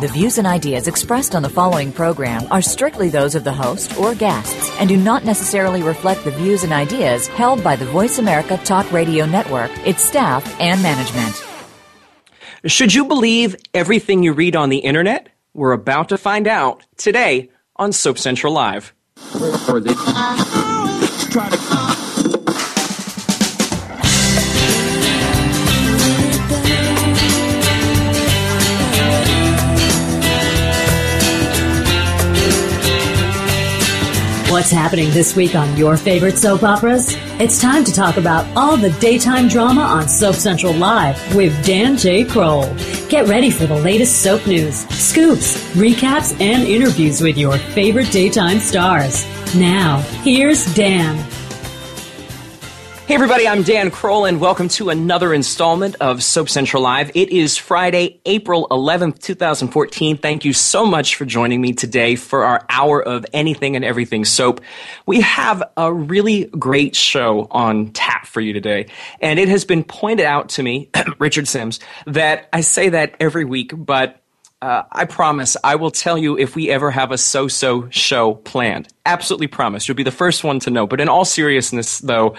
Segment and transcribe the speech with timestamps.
[0.00, 3.96] The views and ideas expressed on the following program are strictly those of the host
[3.96, 8.18] or guests and do not necessarily reflect the views and ideas held by the Voice
[8.18, 11.46] America Talk Radio Network, its staff, and management.
[12.66, 15.28] Should you believe everything you read on the internet?
[15.52, 18.92] We're about to find out today on Soap Central Live.
[34.64, 37.14] What's happening this week on your favorite soap operas?
[37.38, 41.98] It's time to talk about all the daytime drama on Soap Central Live with Dan
[41.98, 42.24] J.
[42.24, 42.74] Kroll.
[43.10, 48.58] Get ready for the latest soap news, scoops, recaps, and interviews with your favorite daytime
[48.58, 49.26] stars.
[49.54, 51.33] Now, here's Dan.
[53.06, 57.10] Hey everybody, I'm Dan Kroll and welcome to another installment of Soap Central Live.
[57.14, 60.16] It is Friday, April 11th, 2014.
[60.16, 64.24] Thank you so much for joining me today for our hour of anything and everything
[64.24, 64.62] soap.
[65.04, 68.86] We have a really great show on tap for you today.
[69.20, 70.88] And it has been pointed out to me,
[71.18, 74.23] Richard Sims, that I say that every week, but
[74.64, 78.36] uh, I promise I will tell you if we ever have a so so show
[78.36, 78.88] planned.
[79.04, 79.86] Absolutely promise.
[79.86, 80.86] You'll be the first one to know.
[80.86, 82.34] But in all seriousness, though,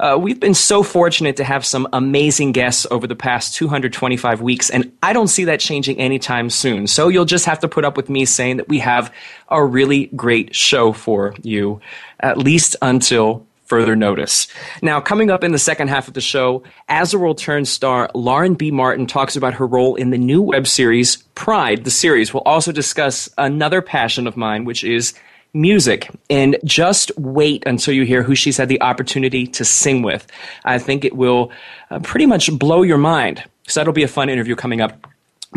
[0.00, 4.70] uh, we've been so fortunate to have some amazing guests over the past 225 weeks,
[4.70, 6.86] and I don't see that changing anytime soon.
[6.86, 9.12] So you'll just have to put up with me saying that we have
[9.50, 11.82] a really great show for you,
[12.20, 14.46] at least until further notice.
[14.82, 18.10] Now, coming up in the second half of the show, As the World Turns star
[18.14, 18.70] Lauren B.
[18.70, 22.32] Martin talks about her role in the new web series Pride, the series.
[22.32, 25.12] We'll also discuss another passion of mine, which is
[25.52, 26.10] music.
[26.30, 30.26] And just wait until you hear who she's had the opportunity to sing with.
[30.64, 31.50] I think it will
[31.90, 33.42] uh, pretty much blow your mind.
[33.66, 35.06] So that'll be a fun interview coming up.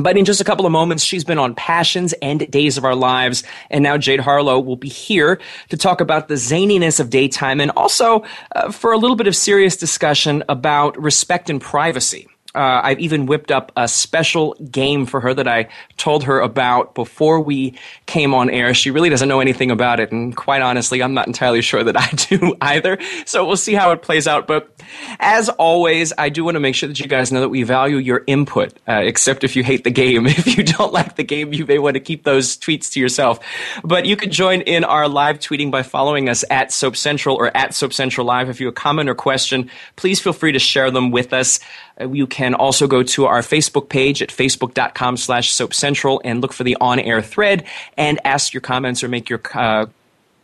[0.02, 2.96] But in just a couple of moments, she's been on Passions and Days of Our
[2.96, 3.44] Lives.
[3.70, 7.72] And now Jade Harlow will be here to talk about the zaniness of daytime and
[7.72, 8.24] also
[8.56, 12.28] uh, for a little bit of serious discussion about respect and privacy.
[12.56, 16.96] Uh, I've even whipped up a special game for her that I told her about
[16.96, 17.78] before we
[18.08, 18.74] came on air.
[18.74, 21.96] She really doesn't know anything about it, and quite honestly, I'm not entirely sure that
[22.00, 22.98] I do either.
[23.26, 24.48] So we'll see how it plays out.
[24.48, 24.72] But
[25.20, 27.98] as always, I do want to make sure that you guys know that we value
[27.98, 30.28] your input, uh, except if you hate the game.
[30.40, 33.40] If you don't like the game, you may want to keep those tweets to yourself.
[33.84, 37.56] But you can join in our live tweeting by following us at Soap Central or
[37.56, 38.48] at Soap Central Live.
[38.48, 41.60] If you have a comment or question, please feel free to share them with us.
[42.00, 46.64] You can also go to our Facebook page at facebook.com slash soapcentral and look for
[46.64, 47.66] the on-air thread
[47.98, 49.88] and ask your comments or make your uh,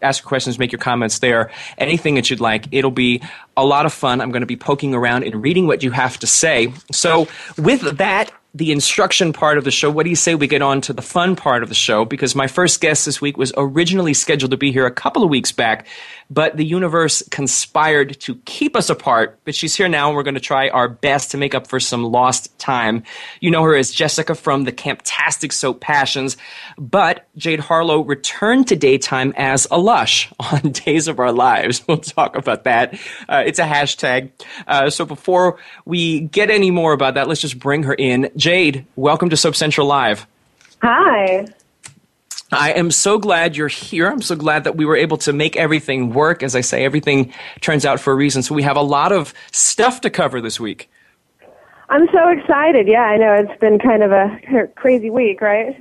[0.01, 2.67] ask your questions, make your comments there, anything that you'd like.
[2.71, 3.21] It'll be
[3.57, 4.21] a lot of fun.
[4.21, 6.73] I'm going to be poking around and reading what you have to say.
[6.91, 7.27] So,
[7.57, 10.79] with that, the instruction part of the show, what do you say we get on
[10.79, 12.05] to the fun part of the show?
[12.05, 15.29] Because my first guest this week was originally scheduled to be here a couple of
[15.29, 15.85] weeks back,
[16.29, 19.37] but the universe conspired to keep us apart.
[19.43, 21.81] But she's here now, and we're going to try our best to make up for
[21.81, 23.03] some lost time.
[23.41, 26.37] You know her as Jessica from the Camptastic Soap Passions,
[26.77, 31.85] but Jade Harlow returned to daytime as a lush on Days of Our Lives.
[31.87, 32.93] We'll talk about that.
[33.27, 34.31] Uh, it's a hashtag.
[34.65, 38.31] Uh, so before we get any more about that, let's just bring her in.
[38.45, 40.27] Jade, welcome to Soap Central Live.
[40.83, 41.47] Hi.
[42.51, 44.07] I am so glad you're here.
[44.07, 46.43] I'm so glad that we were able to make everything work.
[46.43, 48.43] As I say, everything turns out for a reason.
[48.43, 50.91] So we have a lot of stuff to cover this week.
[51.89, 52.87] I'm so excited.
[52.87, 54.39] Yeah, I know it's been kind of a
[54.75, 55.75] crazy week, right?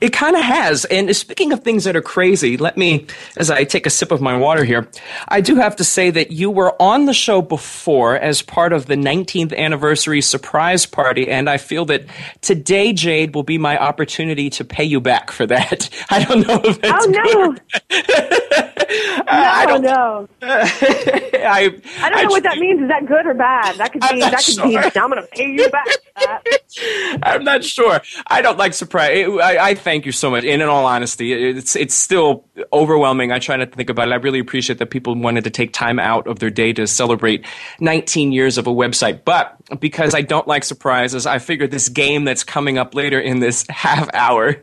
[0.00, 0.84] It kind of has.
[0.86, 3.06] And speaking of things that are crazy, let me,
[3.36, 4.88] as I take a sip of my water here,
[5.28, 8.86] I do have to say that you were on the show before as part of
[8.86, 11.28] the 19th anniversary surprise party.
[11.28, 12.04] And I feel that
[12.40, 15.88] today, Jade, will be my opportunity to pay you back for that.
[16.10, 17.56] I don't know if that's Oh,
[17.90, 18.72] no.
[18.88, 20.28] no, I don't know.
[20.42, 22.82] I, I don't know what that means.
[22.82, 23.76] Is that good or bad?
[23.76, 24.20] That could be.
[24.20, 24.68] That could sure.
[24.68, 24.76] be.
[24.76, 25.86] I'm going to pay you back.
[27.22, 28.00] I'm not sure.
[28.26, 29.26] I don't like surprise.
[29.42, 30.44] I, I thank you so much.
[30.44, 33.32] And in all honesty, it's it's still overwhelming.
[33.32, 34.12] I try not to think about it.
[34.12, 37.44] I really appreciate that people wanted to take time out of their day to celebrate
[37.80, 39.24] 19 years of a website.
[39.24, 43.40] But because I don't like surprises, I figured this game that's coming up later in
[43.40, 44.56] this half hour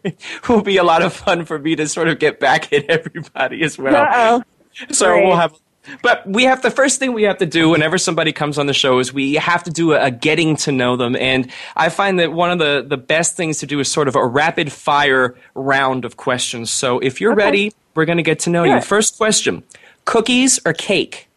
[0.48, 3.64] will be a lot of fun for me to sort of get back at everybody
[3.64, 3.94] as well.
[4.14, 4.44] Uh-oh.
[4.92, 5.28] So Great.
[5.28, 5.54] we'll have
[6.02, 8.74] But we have the first thing we have to do whenever somebody comes on the
[8.74, 11.16] show is we have to do a, a, getting to know them.
[11.16, 14.16] And I find that one of the, the best things to do is sort of
[14.16, 16.72] a rapid fire round of questions.
[16.72, 17.44] So if you're okay.
[17.44, 18.78] ready, we're going to get to know sure.
[18.78, 18.82] you.
[18.82, 19.64] First question
[20.06, 21.30] cookies or cake?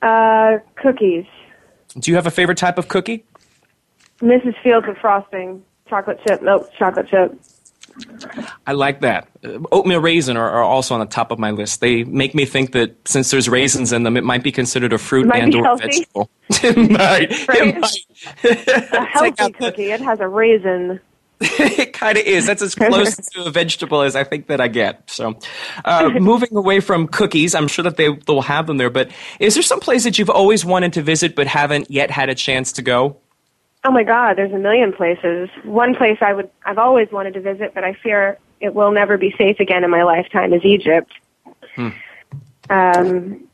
[0.00, 1.26] Uh, cookies.
[1.98, 3.24] Do you have a favorite type of cookie?
[4.20, 4.54] Mrs.
[4.62, 7.38] Fields with frosting, chocolate chip, milk chocolate chip.
[8.68, 9.26] I like that.
[9.42, 11.80] Uh, oatmeal raisin are, are, also on the top of my list.
[11.80, 14.98] They make me think that since there's raisins in them, it might be considered a
[14.98, 16.28] fruit and or vegetable.
[16.50, 17.32] it might.
[17.48, 18.92] It might.
[18.92, 19.86] a healthy cookie.
[19.86, 21.00] The, it has a raisin.
[21.40, 22.44] it kind of is.
[22.44, 25.08] That's as close to a vegetable as I think that I get.
[25.08, 25.38] So,
[25.86, 28.90] uh, moving away from cookies, I'm sure that they will have them there.
[28.90, 29.10] But
[29.40, 32.34] is there some place that you've always wanted to visit but haven't yet had a
[32.34, 33.16] chance to go?
[33.84, 35.48] Oh my God, there's a million places.
[35.64, 39.16] One place I would, I've always wanted to visit, but I fear it will never
[39.16, 41.12] be safe again in my lifetime is Egypt.
[41.74, 41.88] Hmm.
[42.70, 43.48] Um,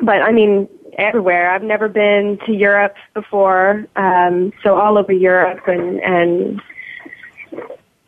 [0.00, 0.68] but I mean,
[0.98, 1.50] everywhere.
[1.50, 6.60] I've never been to Europe before, um, so all over Europe and and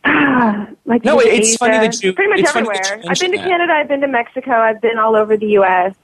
[0.85, 3.01] like no, it's Asia, funny that you pretty much everywhere.
[3.09, 3.49] I've been to that.
[3.49, 3.73] Canada.
[3.73, 4.53] I've been to Mexico.
[4.53, 5.95] I've been all over the U.S.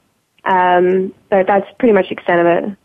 [0.43, 2.77] Um, but that's pretty much the extent of it.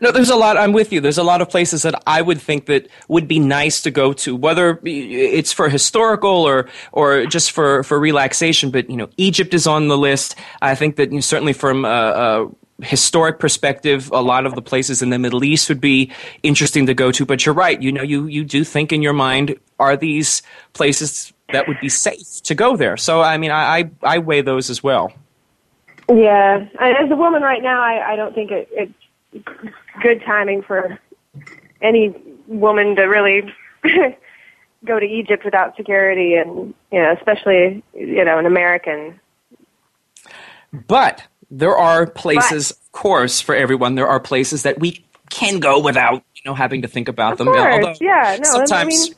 [0.00, 0.56] No, there's a lot.
[0.56, 1.00] I'm with you.
[1.00, 4.12] There's a lot of places that I would think that would be nice to go
[4.12, 8.70] to, whether it's for historical or or just for for relaxation.
[8.70, 10.36] But you know, Egypt is on the list.
[10.62, 12.48] I think that you know, certainly from a, a,
[12.84, 16.12] historic perspective, a lot of the places in the Middle East would be
[16.44, 17.26] interesting to go to.
[17.26, 17.80] But you're right.
[17.82, 20.42] You know, you you do think in your mind, are these
[20.74, 22.96] places that would be safe to go there?
[22.96, 25.12] So I mean, I I, I weigh those as well.
[26.08, 28.90] Yeah, as a woman right now, I, I don't think it, it
[30.00, 30.98] good timing for
[31.80, 32.14] any
[32.46, 33.42] woman to really
[34.84, 39.18] go to Egypt without security, and you know, especially you know, an American.
[40.72, 43.94] But there are places, but, of course, for everyone.
[43.94, 47.38] There are places that we can go without you know having to think about of
[47.38, 47.48] them.
[47.48, 48.72] Course, Although yeah, no, sometimes.
[48.72, 49.14] I mean,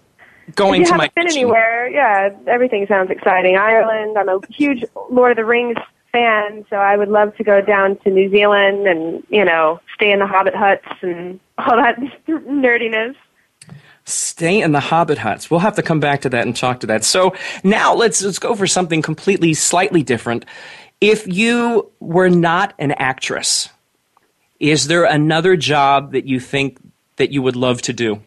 [0.55, 3.57] going if you to haven't my been anywhere, yeah, everything sounds exciting.
[3.57, 4.17] Ireland.
[4.19, 5.77] I'm a huge Lord of the Rings
[6.13, 10.13] fan, so I would love to go down to New Zealand and you know stay
[10.13, 11.97] in the Hobbit huts and all that
[12.29, 13.15] nerdiness.
[14.05, 15.51] Stay in the Hobbit huts.
[15.51, 17.05] We'll have to come back to that and talk to that.
[17.05, 20.45] So now let's let's go for something completely slightly different.
[21.01, 23.69] If you were not an actress,
[24.59, 26.79] is there another job that you think
[27.17, 28.21] that you would love to do?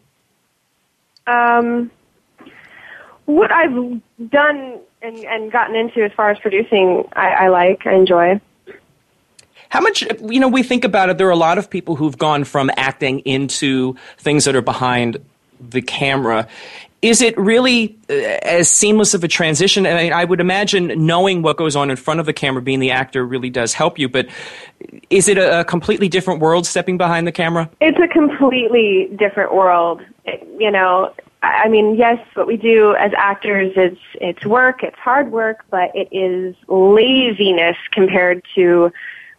[1.26, 1.90] Um,
[3.26, 4.00] what I've
[4.30, 8.40] done and, and gotten into as far as producing, I, I like, I enjoy.
[9.68, 12.16] How much, you know, we think about it, there are a lot of people who've
[12.16, 15.18] gone from acting into things that are behind
[15.60, 16.48] the camera.
[17.02, 19.86] Is it really uh, as seamless of a transition?
[19.86, 22.80] I mean, I would imagine knowing what goes on in front of the camera, being
[22.80, 24.08] the actor, really does help you.
[24.08, 24.28] But
[25.10, 27.68] is it a, a completely different world stepping behind the camera?
[27.80, 30.00] It's a completely different world.
[30.24, 31.12] It, you know,
[31.44, 35.90] I mean, yes, what we do as actors is it's work, it's hard work, but
[35.94, 38.92] it is laziness compared to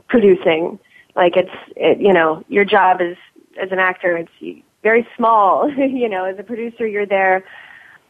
[0.08, 0.80] producing.
[1.16, 3.18] Like it's, it, you know, your job is
[3.62, 5.72] as an actor, it's very small.
[5.78, 7.44] you know, as a producer, you're there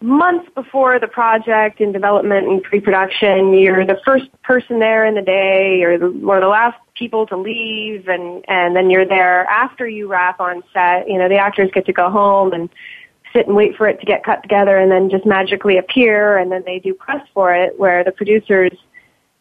[0.01, 3.53] months before the project in development and pre-production.
[3.53, 5.77] You're the first person there in the day.
[5.79, 9.87] You're the, one of the last people to leave, and and then you're there after
[9.87, 11.09] you wrap on set.
[11.09, 12.69] You know, the actors get to go home and
[13.35, 16.51] sit and wait for it to get cut together and then just magically appear and
[16.51, 18.71] then they do press for it where the producers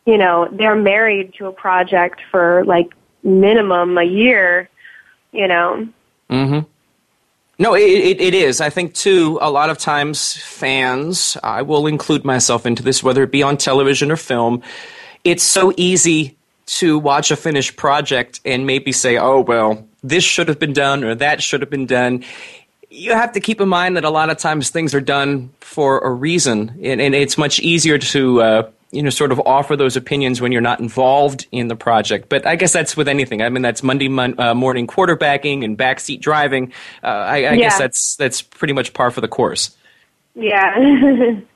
[0.05, 2.89] you know they're married to a project for like
[3.23, 4.69] minimum a year
[5.33, 5.89] you know?
[6.31, 6.67] Mhm
[7.59, 8.61] no, it, it, it is.
[8.61, 13.23] I think, too, a lot of times fans, I will include myself into this, whether
[13.23, 14.63] it be on television or film,
[15.23, 16.37] it's so easy
[16.67, 21.05] to watch a finished project and maybe say, oh, well, this should have been done
[21.05, 22.25] or that should have been done
[22.95, 25.99] you have to keep in mind that a lot of times things are done for
[25.99, 29.97] a reason, and, and it's much easier to uh, you know sort of offer those
[29.97, 32.29] opinions when you're not involved in the project.
[32.29, 33.43] But I guess that's with anything.
[33.43, 36.73] I mean, that's Monday mon- uh, morning quarterbacking and backseat driving.
[37.03, 37.57] Uh, I, I yeah.
[37.57, 39.77] guess that's that's pretty much par for the course.
[40.35, 41.41] Yeah.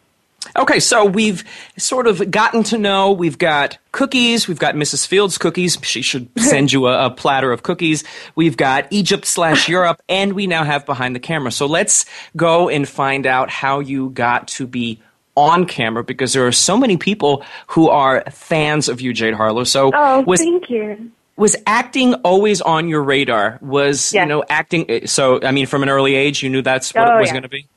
[0.57, 1.45] Okay, so we've
[1.77, 3.13] sort of gotten to know.
[3.13, 4.47] We've got cookies.
[4.47, 5.07] We've got Mrs.
[5.07, 5.79] Fields cookies.
[5.83, 8.05] She should send you a, a platter of cookies.
[8.35, 11.51] We've got Egypt slash Europe, and we now have behind the camera.
[11.51, 15.01] So let's go and find out how you got to be
[15.35, 19.65] on camera because there are so many people who are fans of you, Jade Harlow.
[19.65, 21.11] So oh, was, thank you.
[21.37, 23.59] Was acting always on your radar?
[23.61, 24.87] Was you know acting?
[24.89, 27.29] Eh, so I mean, from an early age, you knew that's what oh, it was
[27.29, 27.33] yeah.
[27.33, 27.69] going to be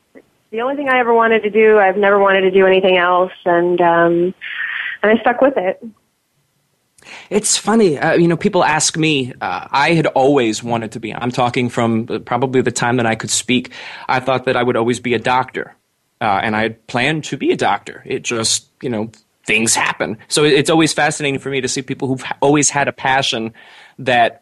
[0.51, 1.79] the only thing I ever wanted to do.
[1.79, 4.34] I've never wanted to do anything else, and um,
[5.01, 5.84] and I stuck with it.
[7.29, 8.38] It's funny, uh, you know.
[8.38, 9.34] People ask me.
[9.41, 11.13] Uh, I had always wanted to be.
[11.15, 13.72] I'm talking from probably the time that I could speak.
[14.08, 15.75] I thought that I would always be a doctor,
[16.20, 18.03] uh, and I had planned to be a doctor.
[18.05, 19.10] It just, you know,
[19.46, 20.17] things happen.
[20.27, 23.53] So it's always fascinating for me to see people who've always had a passion
[24.00, 24.40] that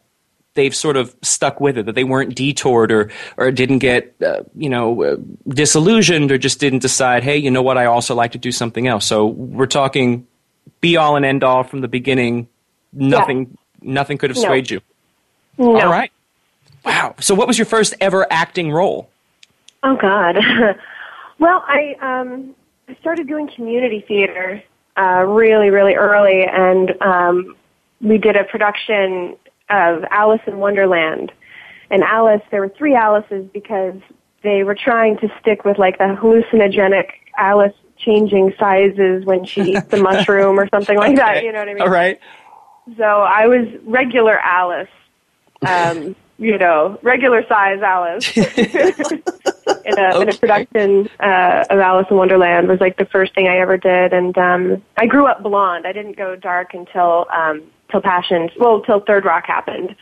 [0.60, 4.44] they've sort of stuck with it, that they weren't detoured or, or didn't get, uh,
[4.56, 5.16] you know, uh,
[5.48, 8.88] disillusioned or just didn't decide, hey, you know what, I also like to do something
[8.88, 9.06] else.
[9.06, 10.28] So we're talking
[10.82, 12.50] be all and end all from the beginning.
[12.92, 13.94] Nothing, yeah.
[13.94, 14.44] nothing could have no.
[14.44, 14.82] swayed you.
[15.58, 15.80] No.
[15.80, 16.12] All right.
[16.84, 17.16] Wow.
[17.20, 19.10] So what was your first ever acting role?
[19.84, 20.38] Oh God.
[21.40, 22.56] well, I um,
[22.88, 24.62] I started doing community theater
[24.98, 27.56] uh, really, really early, and um,
[28.02, 29.36] we did a production
[29.70, 31.32] of Alice in Wonderland.
[31.92, 33.96] And Alice, there were three Alices because
[34.44, 39.88] they were trying to stick with like the hallucinogenic Alice changing sizes when she eats
[39.88, 41.16] the mushroom or something like okay.
[41.18, 41.44] that.
[41.44, 41.82] You know what I mean?
[41.82, 42.20] All right.
[42.98, 44.90] So I was regular Alice.
[45.66, 50.22] Um, you know, regular size Alice in, a, okay.
[50.22, 53.78] in a production uh, of Alice in Wonderland was like the first thing I ever
[53.78, 55.86] did, and um, I grew up blonde.
[55.86, 58.52] I didn't go dark until um, till Passions.
[58.58, 59.96] Well, till Third Rock happened.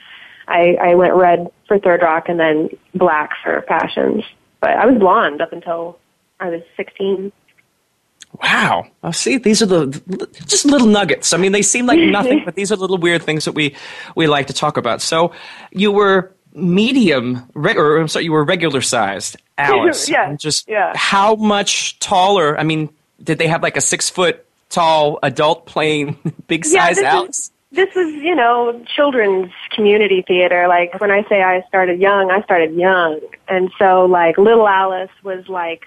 [0.48, 4.24] I, I went red for Third Rock and then black for Passions.
[4.62, 6.00] But I was blonde up until
[6.40, 7.32] I was 16.
[8.42, 8.88] Wow.
[9.04, 11.34] Oh, see, these are the just little nuggets.
[11.34, 13.76] I mean, they seem like nothing, but these are little weird things that we
[14.16, 15.02] we like to talk about.
[15.02, 15.32] So,
[15.72, 20.10] you were medium, or I'm sorry, you were regular sized, Alice.
[20.10, 20.36] yeah.
[20.36, 20.94] Just yeah.
[20.96, 22.60] how much taller?
[22.60, 22.90] I mean,
[23.24, 26.18] did they have like a six foot tall adult playing
[26.48, 27.38] big size yeah, Alice?
[27.38, 30.68] Is, this was, you know, children's community theater.
[30.68, 33.20] Like when I say I started young, I started young.
[33.48, 35.84] And so like little Alice was like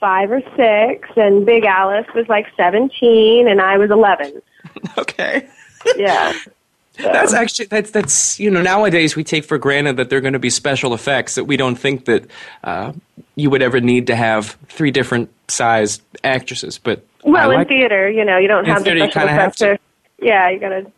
[0.00, 4.42] five or six, and Big Alice was like 17, and I was 11.
[4.98, 5.48] okay.
[5.96, 6.32] yeah.
[6.32, 6.50] So.
[7.12, 10.32] That's actually that's that's you know nowadays we take for granted that there are going
[10.32, 12.26] to be special effects that we don't think that
[12.64, 12.92] uh,
[13.36, 16.76] you would ever need to have three different sized actresses.
[16.76, 19.58] But well, like, in theater, you know, you don't have the special effects.
[19.58, 19.78] To,
[20.20, 20.90] yeah, you got to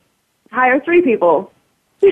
[0.50, 1.52] hire three people.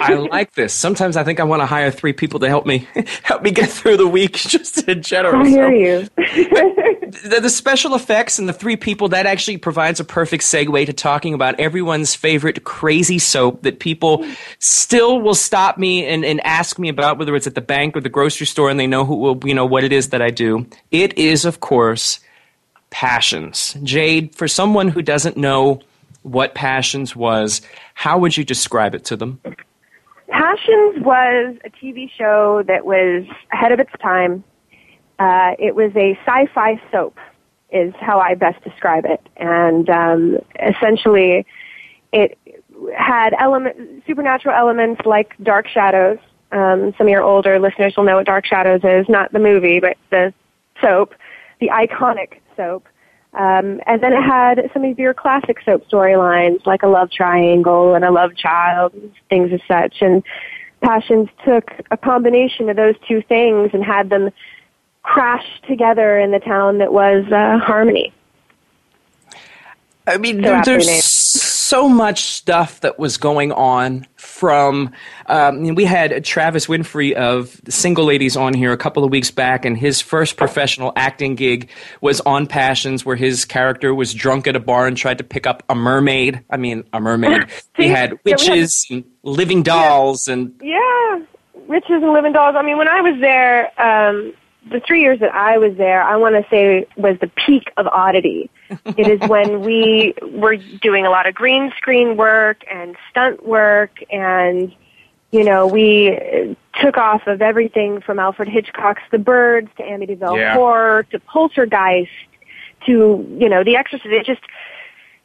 [0.01, 0.75] I like this.
[0.75, 2.87] Sometimes I think I want to hire three people to help me
[3.23, 5.43] help me get through the week, just in general.
[5.43, 6.01] I hear you.
[6.17, 10.93] the, the, special effects and the three people that actually provides a perfect segue to
[10.93, 14.27] talking about everyone's favorite crazy soap that people
[14.59, 18.03] still will stop me and, and ask me about, whether it's at the bank or
[18.03, 20.31] the grocery store, and they know who will you know what it is that I
[20.31, 20.67] do.
[20.91, 22.21] It is, of course,
[22.91, 23.75] passions.
[23.83, 25.81] Jade, for someone who doesn't know
[26.23, 27.63] what passions was,
[27.95, 29.41] how would you describe it to them?
[30.29, 34.45] Passions was a TV show that was ahead of its time.
[35.19, 37.19] Uh, it was a sci-fi soap,
[37.71, 41.47] is how I best describe it, and um, essentially,
[42.13, 42.39] it
[42.97, 46.19] had element, supernatural elements like Dark Shadows.
[46.53, 49.81] Um, some of your older listeners will know what Dark Shadows is, not the movie,
[49.81, 50.33] but the
[50.81, 51.15] soap,
[51.61, 52.87] the iconic soap.
[53.35, 57.95] Um, and then it had some of your classic soap storylines, like a love triangle
[57.95, 58.93] and a love child,
[59.29, 59.97] things as such.
[60.01, 60.23] And
[60.81, 64.31] Passions took a combination of those two things and had them
[65.03, 68.13] crash together in the town that was uh, Harmony.
[70.07, 74.07] I mean, there, there's so much stuff that was going on
[74.39, 74.93] from
[75.27, 79.65] um, we had Travis Winfrey of Single Ladies on here a couple of weeks back,
[79.65, 81.69] and his first professional acting gig
[82.01, 85.47] was on Passions, where his character was drunk at a bar and tried to pick
[85.47, 86.45] up a mermaid.
[86.51, 87.47] I mean, a mermaid.
[87.77, 90.35] he had witches yeah, had, and living dolls yeah.
[90.35, 91.21] and yeah,
[91.67, 92.55] witches and living dolls.
[92.57, 93.81] I mean, when I was there.
[93.81, 94.35] Um,
[94.71, 97.87] the three years that I was there, I want to say was the peak of
[97.87, 98.51] oddity.
[98.85, 103.99] It is when we were doing a lot of green screen work and stunt work
[104.11, 104.75] and
[105.31, 110.55] you know, we took off of everything from Alfred Hitchcock's The Birds to Amityville yeah.
[110.55, 112.11] Horror to Poltergeist
[112.87, 114.09] to, you know, The Exorcist.
[114.11, 114.41] It just,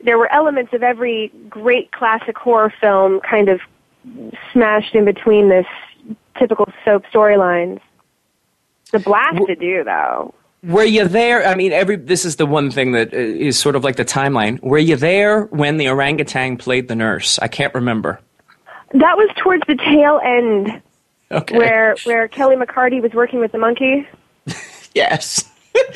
[0.04, 3.62] there were elements of every great classic horror film kind of
[4.52, 5.68] smashed in between this
[6.38, 7.80] typical soap storylines.
[8.92, 10.34] The blast to do, though.
[10.64, 11.46] Were you there?
[11.46, 14.62] I mean, every this is the one thing that uh, sort of like the timeline.
[14.62, 17.38] Were you there when the orangutan played the nurse?
[17.40, 18.22] I can't remember.
[18.94, 20.82] That was towards the tail end,
[21.32, 21.58] okay.
[21.58, 24.08] where where Kelli McCarty was working with the monkey.
[24.96, 25.44] yes.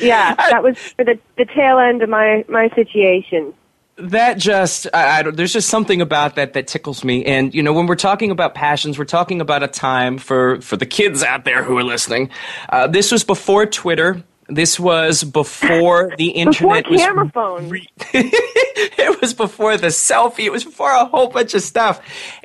[0.00, 3.54] yeah, that was for the the tail end of my my situation
[3.98, 7.62] that just I, I, don't there's just something about that that tickles me and you
[7.62, 11.24] know when we're talking about passions we're talking about a time for for the kids
[11.24, 12.30] out there who are listening
[12.68, 17.68] uh, this was before twitter This was before the internet before camera was phone.
[17.68, 20.46] Re- it was before the selfie.
[20.46, 22.00] It was before a whole bunch of stuff,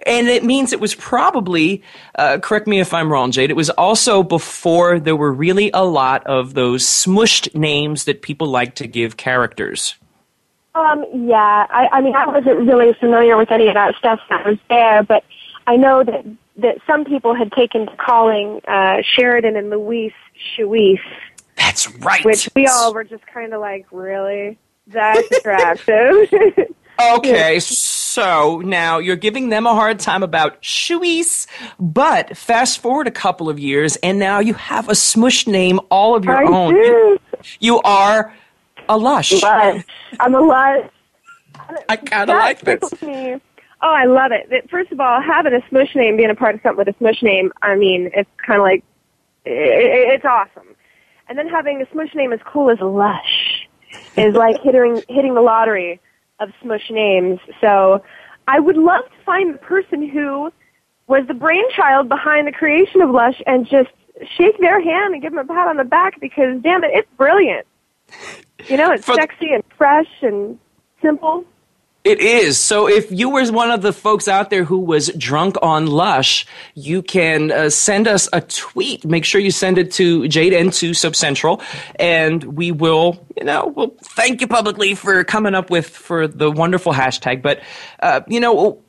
[0.05, 1.81] and it means it was probably.
[2.15, 3.49] Uh, correct me if I'm wrong, Jade.
[3.49, 8.47] It was also before there were really a lot of those smushed names that people
[8.47, 9.95] like to give characters.
[10.75, 11.05] Um.
[11.13, 11.67] Yeah.
[11.69, 11.87] I.
[11.89, 15.23] I mean, I wasn't really familiar with any of that stuff that was there, but
[15.67, 16.25] I know that
[16.57, 20.13] that some people had taken to calling uh, Sheridan and Luis
[20.57, 20.99] Shuis
[21.55, 22.23] that's right.
[22.25, 24.57] Which we all were just kind of like, really?
[24.87, 26.33] That's attractive.
[27.15, 31.47] okay, so now you're giving them a hard time about shoeies,
[31.79, 36.15] but fast forward a couple of years, and now you have a smush name all
[36.15, 36.73] of your I own.
[36.73, 37.19] Do.
[37.59, 38.33] You are
[38.89, 39.41] a lush.
[39.41, 39.83] Lush.
[40.19, 40.89] I'm a lush.
[41.89, 43.01] I kind of like this.
[43.01, 43.39] Me.
[43.81, 44.69] Oh, I love it.
[44.69, 47.21] First of all, having a smush name, being a part of something with a smush
[47.21, 48.83] name, I mean, it's kind of like,
[49.45, 50.75] it's awesome.
[51.27, 53.67] And then having a smush name as cool as Lush
[54.17, 55.99] is like hitting hitting the lottery
[56.39, 57.39] of smush names.
[57.61, 58.03] So
[58.47, 60.51] I would love to find the person who
[61.07, 63.89] was the brainchild behind the creation of Lush and just
[64.37, 67.09] shake their hand and give them a pat on the back because damn it, it's
[67.17, 67.65] brilliant.
[68.67, 70.59] You know, it's For, sexy and fresh and
[71.01, 71.45] simple.
[72.03, 72.57] It is.
[72.57, 76.45] So if you were one of the folks out there who was drunk on Lush,
[76.75, 79.05] you can uh, send us a tweet.
[79.05, 81.61] Make sure you send it to Jade and to Soap Central,
[81.95, 86.51] and we will, you know, we'll thank you publicly for coming up with for the
[86.51, 87.41] wonderful hashtag.
[87.41, 87.61] But
[88.01, 88.83] uh, you know,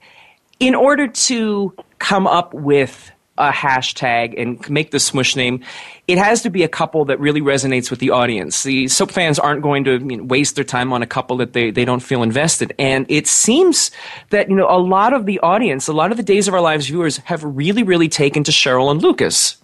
[0.59, 5.63] in order to come up with a hashtag and make the smush name,
[6.07, 8.63] it has to be a couple that really resonates with the audience.
[8.63, 11.53] The soap fans aren't going to you know, waste their time on a couple that
[11.53, 12.75] they, they don't feel invested.
[12.79, 13.91] And it seems
[14.31, 16.61] that, you know, a lot of the audience, a lot of the Days of Our
[16.61, 19.57] Lives viewers have really, really taken to Cheryl and Lucas.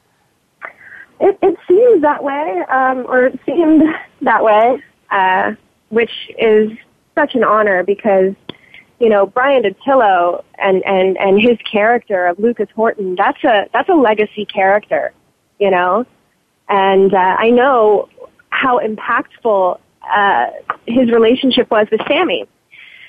[1.21, 3.83] It, it seems that way, um, or it seemed
[4.23, 5.55] that way, uh,
[5.91, 6.73] which is
[7.15, 8.35] such an honor because
[9.01, 13.89] you know, Bryan Dattilo and, and, and his character of Lucas Horton, that's a, that's
[13.89, 15.13] a legacy character,
[15.59, 16.05] you know?
[16.69, 18.09] And, uh, I know
[18.51, 20.47] how impactful, uh,
[20.87, 22.47] his relationship was with Sami.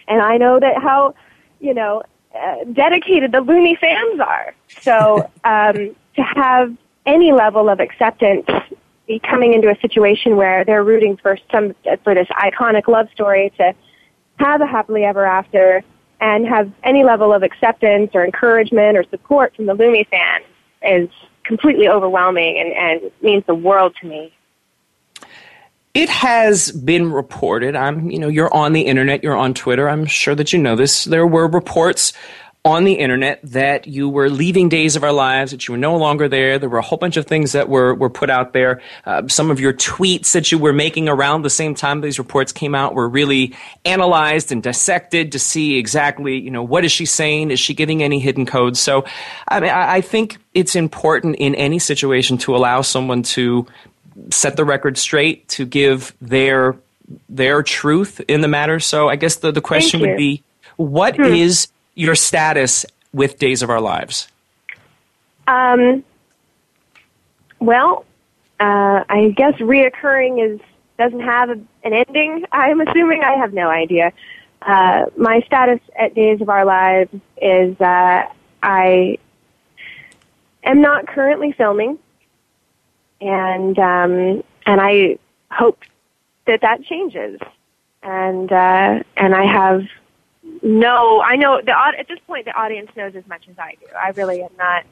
[0.08, 1.14] And I know that how,
[1.60, 4.56] you know, uh, dedicated the Lumi fans are.
[4.80, 6.74] So, um, to have
[7.06, 8.46] any level of acceptance
[9.08, 13.52] be coming into a situation where they're rooting for some, for this iconic love story
[13.58, 13.74] to,
[14.42, 15.84] have a happily ever after
[16.22, 20.46] and have any level of acceptance or encouragement or support from the Lumi fans
[20.84, 21.10] is
[21.44, 24.32] completely overwhelming and, and means the world to me.
[25.94, 27.76] It has been reported.
[27.76, 29.90] I'm, you know, you're on the internet, you're on Twitter.
[29.90, 31.04] I'm sure that you know this.
[31.04, 32.14] There were reports
[32.64, 35.98] on the internet that you were leaving Days of Our Lives, that you were no
[35.98, 36.60] longer there.
[36.60, 38.82] There were a whole bunch of things that were, were put out there.
[39.04, 42.52] Uh, some of your tweets that you were making around the same time these reports
[42.52, 47.06] came out were really analyzed and dissected to see exactly, you know, what is she
[47.06, 47.50] saying?
[47.50, 48.80] Is she giving any hidden codes?
[48.80, 49.06] So,
[49.48, 53.66] I mean, I, I think it's important in any situation to allow someone to
[54.30, 56.76] set the record straight, to give their
[57.28, 58.80] their truth in the matter.
[58.80, 60.44] So I guess the, the question would be,
[60.78, 61.24] what hmm.
[61.24, 64.28] is your status with Days of Our Lives?
[65.48, 66.04] Um,
[67.60, 68.06] well,
[68.60, 70.60] uh, I guess reoccurring is
[70.98, 72.46] doesn't have a, an ending.
[72.52, 73.24] I'm assuming.
[73.24, 74.14] I have no idea.
[74.62, 78.24] Uh, my status at Days of Our Lives is uh,
[78.62, 79.18] I
[80.64, 81.98] am not currently filming,
[83.20, 85.18] and um, and I
[85.50, 85.80] hope
[86.46, 87.40] that that changes.
[88.04, 89.88] And uh, and I have
[90.62, 93.88] no, I know the at this point the audience knows as much as I do.
[93.96, 94.86] I really am not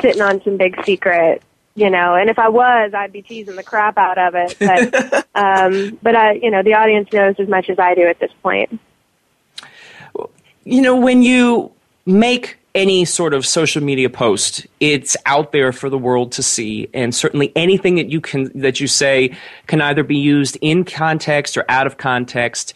[0.00, 1.42] sitting on some big secret,
[1.74, 2.14] you know.
[2.14, 4.56] And if I was, I'd be teasing the crap out of it.
[4.58, 8.18] But um, but I, you know, the audience knows as much as I do at
[8.18, 8.78] this point.
[10.64, 11.72] You know, when you
[12.04, 16.88] make any sort of social media post, it's out there for the world to see,
[16.92, 19.34] and certainly anything that you can that you say
[19.66, 22.74] can either be used in context or out of context.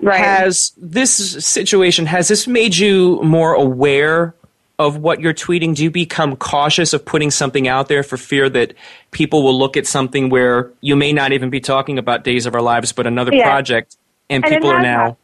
[0.00, 0.20] Right.
[0.20, 1.12] Has this
[1.44, 4.34] situation has this made you more aware
[4.78, 5.74] of what you're tweeting?
[5.74, 8.74] Do you become cautious of putting something out there for fear that
[9.10, 12.54] people will look at something where you may not even be talking about Days of
[12.54, 13.44] Our Lives, but another yeah.
[13.44, 13.96] project,
[14.30, 14.98] and, and people are now.
[14.98, 15.16] Happened.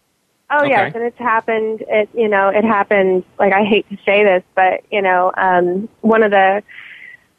[0.51, 0.69] Oh okay.
[0.69, 1.85] yes, and it's happened.
[1.89, 3.25] It you know it happened.
[3.39, 6.63] Like I hate to say this, but you know um, one of the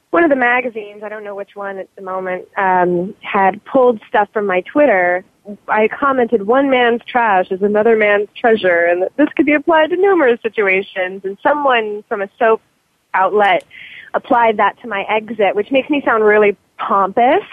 [0.09, 3.99] one of the magazines, I don't know which one at the moment, um, had pulled
[4.07, 5.25] stuff from my Twitter
[5.67, 9.95] I commented one man's trash is another man's treasure and this could be applied to
[9.95, 12.61] numerous situations and someone from a soap
[13.13, 13.63] outlet
[14.13, 17.43] applied that to my exit, which makes me sound really pompous.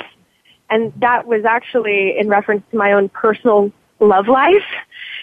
[0.70, 4.64] and that was actually in reference to my own personal love life,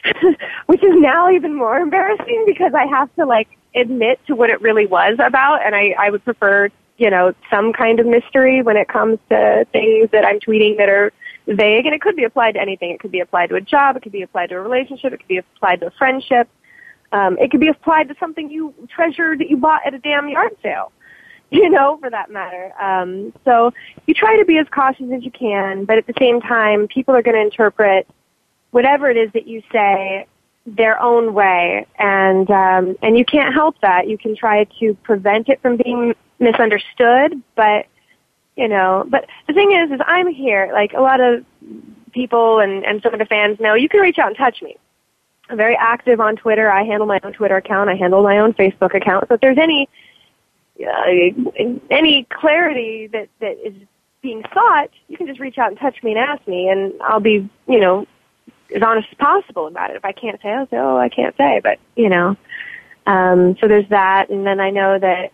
[0.68, 4.62] which is now even more embarrassing because I have to like admit to what it
[4.62, 8.78] really was about, and I, I would prefer, you know, some kind of mystery when
[8.78, 11.12] it comes to things that I'm tweeting that are
[11.50, 12.92] vague, and it could be applied to anything.
[12.92, 15.18] It could be applied to a job, it could be applied to a relationship, it
[15.18, 16.48] could be applied to a friendship,
[17.12, 20.30] um, it could be applied to something you treasured that you bought at a damn
[20.30, 20.92] yard sale.
[21.52, 22.72] You know, for that matter.
[22.80, 23.74] Um, so
[24.06, 27.16] you try to be as cautious as you can, but at the same time, people
[27.16, 28.08] are going to interpret
[28.70, 30.28] whatever it is that you say
[30.68, 34.08] their own way, and um, and you can't help that.
[34.08, 37.88] You can try to prevent it from being misunderstood, but
[38.60, 39.06] you know.
[39.08, 40.70] But the thing is, is I'm here.
[40.74, 41.46] Like a lot of
[42.12, 44.76] people and and some of the fans know, you can reach out and touch me.
[45.50, 46.70] I'm very active on Twitter.
[46.70, 47.90] I handle my own Twitter account.
[47.90, 49.26] I handle my own Facebook account.
[49.30, 49.88] So if there's any
[50.86, 53.74] uh, any clarity that that is
[54.22, 57.22] being sought, you can just reach out and touch me and ask me, and I'll
[57.22, 58.06] be you know
[58.76, 59.96] as honest as possible about it.
[59.96, 61.62] If I can't say, I'll say, oh, I can't say.
[61.64, 62.36] But you know,
[63.08, 65.32] um, so there's that, and then I know that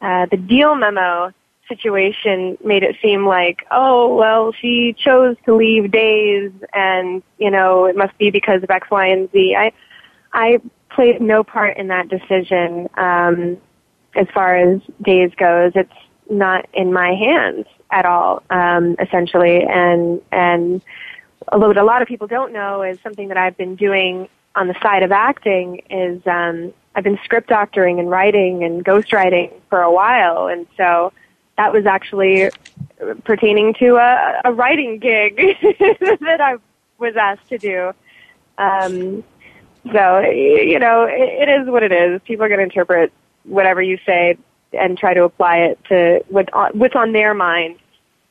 [0.00, 1.32] uh, the deal memo
[1.68, 7.86] situation made it seem like, oh, well, she chose to leave days, and you know,
[7.86, 9.56] it must be because of X, Y, and Z.
[9.56, 9.72] I,
[10.32, 12.88] I played no part in that decision.
[12.96, 13.58] Um,
[14.14, 15.92] as far as days goes, it's
[16.30, 20.82] not in my hands at all, um, essentially, and and
[21.52, 24.74] what a lot of people don't know is something that I've been doing on the
[24.82, 29.92] side of acting is um, I've been script doctoring and writing and ghostwriting for a
[29.92, 31.12] while, and so
[31.56, 32.50] that was actually
[33.24, 36.56] pertaining to a, a writing gig that I
[36.98, 37.92] was asked to do.
[38.58, 39.24] Um,
[39.92, 42.20] so you know, it, it is what it is.
[42.24, 43.12] People are going to interpret
[43.44, 44.36] whatever you say
[44.72, 47.78] and try to apply it to what, what's on their mind,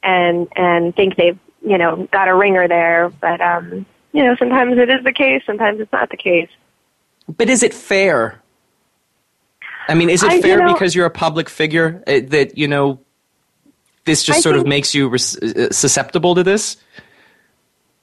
[0.02, 3.10] and and think they've you know, got a ringer there.
[3.10, 6.50] But, um, you know, sometimes it is the case, sometimes it's not the case.
[7.28, 8.42] But is it fair?
[9.88, 12.58] I mean, is it I, fair you know, because you're a public figure uh, that,
[12.58, 13.00] you know,
[14.06, 16.78] this just I sort of makes you res- uh, susceptible to this?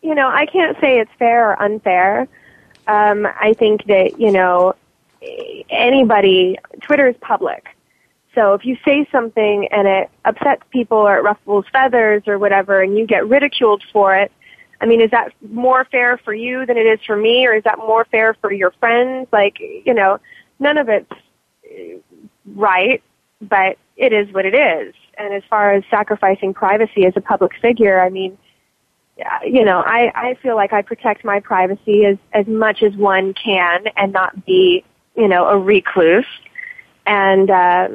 [0.03, 2.29] you know, I can't say it's fair or unfair.
[2.87, 4.75] Um, I think that, you know,
[5.69, 7.69] anybody, Twitter is public.
[8.35, 12.81] So if you say something and it upsets people or it ruffles feathers or whatever
[12.81, 14.33] and you get ridiculed for it,
[14.81, 17.65] I mean, is that more fair for you than it is for me or is
[17.65, 19.29] that more fair for your friends?
[19.31, 20.19] Like, you know,
[20.59, 21.99] none of it's uh,
[22.55, 23.03] right,
[23.43, 24.95] but it is what it is.
[25.21, 28.39] And as far as sacrificing privacy as a public figure, I mean,
[29.45, 33.35] you know, I, I feel like I protect my privacy as, as much as one
[33.35, 34.83] can and not be,
[35.15, 36.25] you know, a recluse.
[37.05, 37.89] And, uh,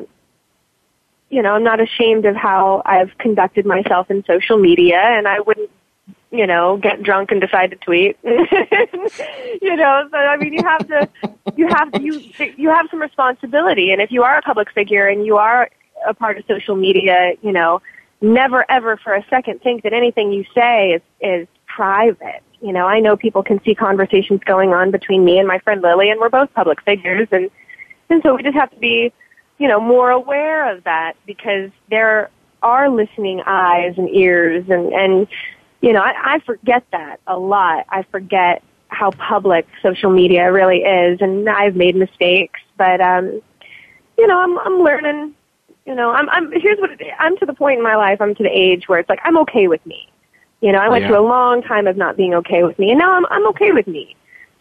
[1.31, 5.39] you know, I'm not ashamed of how I've conducted myself in social media and I
[5.39, 5.71] wouldn't,
[6.29, 8.19] you know, get drunk and decide to tweet.
[8.23, 11.09] you know, so I mean, you have to,
[11.55, 12.21] you have you,
[12.55, 13.91] you have some responsibility.
[13.91, 15.69] And if you are a public figure and you are
[16.07, 17.81] a part of social media, you know,
[18.21, 22.41] never ever for a second think that anything you say is, is private.
[22.61, 25.81] You know, I know people can see conversations going on between me and my friend
[25.81, 27.51] Lily and we're both public figures and,
[28.09, 29.11] and so we just have to be,
[29.57, 32.29] you know, more aware of that because there
[32.63, 35.27] are listening eyes and ears and, and,
[35.81, 37.85] you know, I, I forget that a lot.
[37.89, 43.41] I forget how public social media really is and I've made mistakes, but, um,
[44.17, 45.35] you know, I'm, I'm learning
[45.85, 46.91] you know, I'm, I'm, here's what.
[47.19, 49.37] I'm to the point in my life, I'm to the age where it's like, I'm
[49.39, 50.07] okay with me.
[50.61, 51.09] You know, I went Yeah.
[51.09, 53.71] through a long time of not being okay with me, and now I'm, I'm okay
[53.71, 54.15] with me.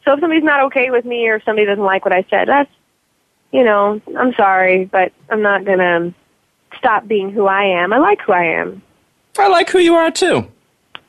[0.04, 2.48] So if somebody's not okay with me or if somebody doesn't like what I said,
[2.48, 2.70] that's,
[3.52, 6.12] you know, I'm sorry, but I'm not gonna
[6.76, 7.92] stop being who I am.
[7.92, 8.82] I like who I am.
[9.38, 10.46] I like who you are too.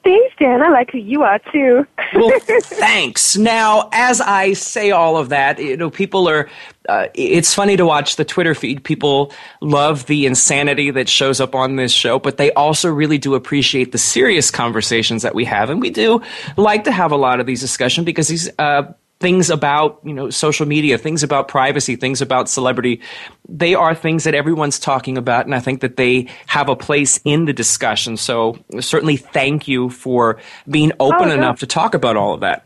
[0.03, 0.61] Thanks, Dan.
[0.61, 1.85] I like who you are too.
[2.13, 3.35] Well, thanks.
[3.35, 6.47] Now, as I say all of that, you know, people are.
[6.87, 8.83] Uh, it's funny to watch the Twitter feed.
[8.83, 13.35] People love the insanity that shows up on this show, but they also really do
[13.35, 16.21] appreciate the serious conversations that we have, and we do
[16.57, 18.49] like to have a lot of these discussions because these.
[18.59, 18.83] Uh,
[19.21, 22.99] things about you know social media things about privacy things about celebrity
[23.47, 27.17] they are things that everyone's talking about and i think that they have a place
[27.23, 30.37] in the discussion so certainly thank you for
[30.69, 32.65] being open Oh, enough to talk about all of that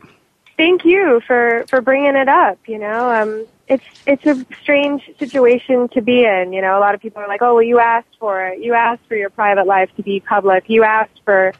[0.60, 2.58] Thank you for for bringing it up.
[2.66, 6.52] You know, um, it's it's a strange situation to be in.
[6.52, 8.58] You know, a lot of people are like, "Oh, well, you asked for it.
[8.60, 10.64] You asked for your private life to be public.
[10.66, 11.52] You asked for,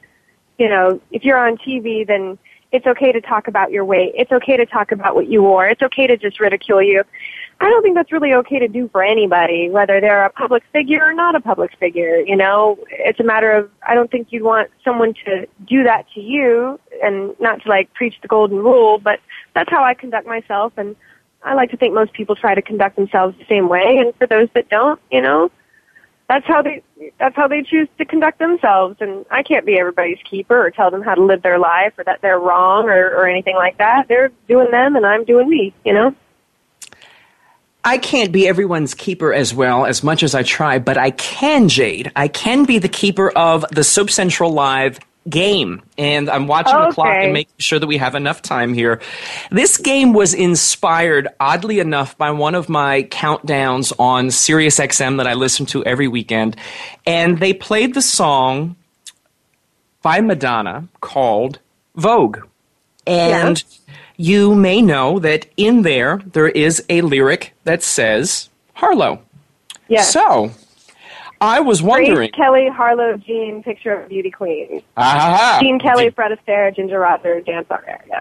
[0.58, 2.36] you know, if you're on TV, then
[2.72, 4.12] it's okay to talk about your weight.
[4.16, 5.68] It's okay to talk about what you wore.
[5.68, 7.04] It's okay to just ridicule you.
[7.60, 11.04] I don't think that's really okay to do for anybody, whether they're a public figure
[11.04, 12.18] or not a public figure.
[12.20, 16.06] You know, it's a matter of, I don't think you'd want someone to do that
[16.14, 19.20] to you and not to like preach the golden rule, but
[19.54, 20.96] that's how I conduct myself and
[21.42, 24.26] I like to think most people try to conduct themselves the same way and for
[24.26, 25.50] those that don't, you know,
[26.28, 26.82] that's how they
[27.18, 30.90] that's how they choose to conduct themselves and I can't be everybody's keeper or tell
[30.90, 34.06] them how to live their life or that they're wrong or, or anything like that.
[34.06, 36.14] They're doing them and I'm doing me, you know?
[37.82, 41.68] I can't be everyone's keeper as well as much as I try, but I can,
[41.68, 42.12] Jade.
[42.14, 45.82] I can be the keeper of the Soap Central Live game.
[45.98, 46.88] And I'm watching okay.
[46.88, 49.00] the clock and making sure that we have enough time here.
[49.50, 55.34] This game was inspired, oddly enough, by one of my countdowns on SiriusXM that I
[55.34, 56.56] listen to every weekend.
[57.06, 58.76] And they played the song
[60.02, 61.58] by Madonna called
[61.96, 62.38] Vogue.
[63.06, 63.62] And
[64.16, 69.22] you may know that in there there is a lyric that says Harlow.
[69.88, 70.12] Yes.
[70.12, 70.52] So
[71.40, 72.14] I was wondering.
[72.14, 74.82] Grace Kelly, Harlow, Jean, picture of beauty queen.
[74.96, 78.04] Ah, Gene Kelly, Fred Astaire, Ginger Rogers, dance on air.
[78.08, 78.20] Yeah.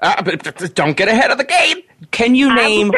[0.00, 1.78] Uh, but, but, don't get ahead of the game.
[2.10, 2.92] Can you name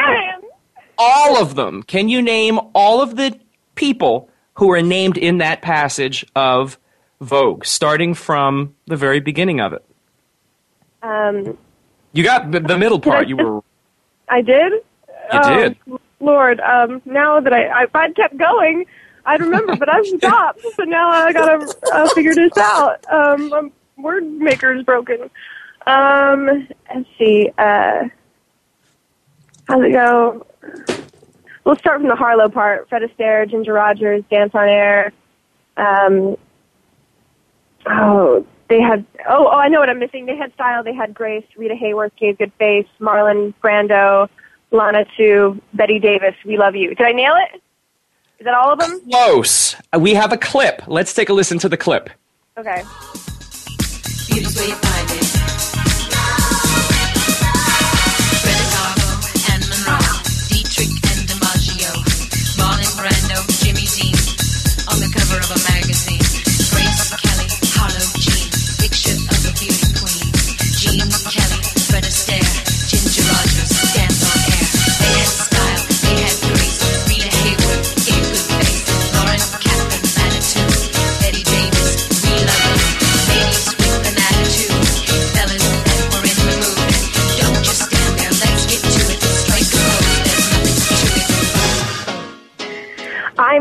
[0.99, 1.83] all of them?
[1.83, 3.39] Can you name all of the
[3.75, 6.79] people who are named in that passage of
[7.21, 9.85] Vogue, starting from the very beginning of it?
[11.03, 11.57] Um,
[12.13, 13.29] you got the, the middle part.
[13.29, 13.61] You were.
[14.29, 14.73] I did.
[15.33, 15.79] You um, did.
[16.21, 18.85] Lord, um, now that I, if I'd kept going,
[19.31, 20.61] I'd remember, but I've stopped.
[20.75, 23.05] So now I gotta uh, figure this out.
[23.11, 25.31] Um, my word maker's broken.
[25.87, 27.51] Um, let's see.
[27.57, 28.09] Uh,
[29.69, 30.45] how's it go?
[31.65, 32.89] We'll start from the Harlow part.
[32.89, 35.13] Fred Astaire, Ginger Rogers, Dance on Air.
[35.77, 36.37] Um,
[37.87, 40.27] oh, they had oh oh I know what I'm missing.
[40.27, 40.83] They had style.
[40.83, 44.29] They had Grace, Rita Hayworth, gave good face, Marlon Brando,
[44.73, 46.35] Lana Two, Betty Davis.
[46.45, 46.97] We love you.
[46.97, 47.63] Did I nail it?
[48.41, 49.03] Is that all of them?
[49.11, 49.77] Close.
[49.95, 50.83] Uh, we have a clip.
[50.87, 52.09] Let's take a listen to the clip.
[52.57, 52.83] Okay.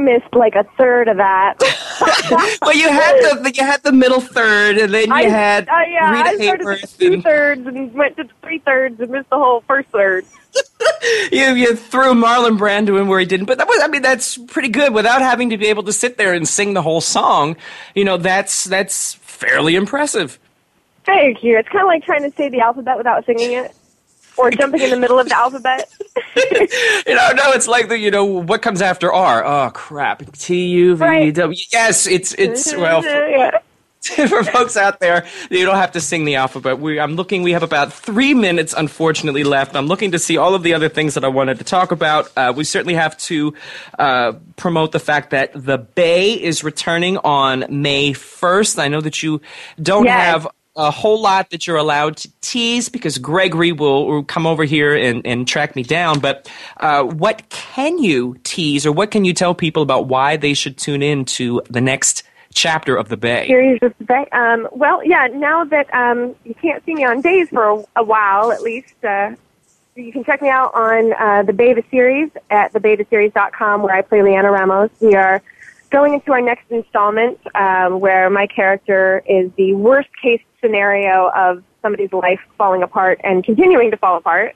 [0.10, 1.56] Missed like a third of that.
[2.62, 5.74] well, you had the you had the middle third, and then you I, had uh,
[5.88, 9.30] yeah, Rita I started Hayworth two and thirds and went to three thirds and missed
[9.30, 10.26] the whole first third.
[11.32, 14.38] you you threw Marlon Brando in where he didn't, but that was I mean that's
[14.38, 17.56] pretty good without having to be able to sit there and sing the whole song.
[17.94, 20.40] You know that's that's fairly impressive.
[21.06, 21.58] Thank you.
[21.58, 23.76] It's kind of like trying to say the alphabet without singing it
[24.38, 25.92] or jumping in the middle of the alphabet.
[26.36, 29.44] You know, no, it's like the you know what comes after R.
[29.46, 31.60] Oh crap, T U V W.
[31.72, 33.02] Yes, it's it's well.
[34.02, 36.80] For, for folks out there, you don't have to sing the alphabet.
[36.80, 37.44] We, I'm looking.
[37.44, 39.76] We have about three minutes, unfortunately, left.
[39.76, 42.32] I'm looking to see all of the other things that I wanted to talk about.
[42.38, 43.54] Uh, we certainly have to
[44.00, 48.80] uh, promote the fact that the Bay is returning on May 1st.
[48.80, 49.42] I know that you
[49.82, 50.22] don't Yes.
[50.22, 54.64] have a whole lot that you're allowed to tease because Gregori will, will come over
[54.64, 56.20] here and, and track me down.
[56.20, 60.54] But uh, what can you tease or what can you tell people about why they
[60.54, 63.48] should tune in to the next chapter of the Bay?
[63.48, 64.26] series of the Bay.
[64.32, 68.04] Um, well, yeah, now that um, you can't see me on days for a, a
[68.04, 69.36] while, at least, uh,
[69.96, 74.20] you can check me out on uh, the Beta series at thebetaseries.com where I play
[74.20, 74.92] Lianna Ramos.
[75.02, 75.42] We are
[75.90, 81.64] going into our next installment um, where my character is the worst case scenario of
[81.82, 84.56] somebody's life falling apart and continuing to fall apart.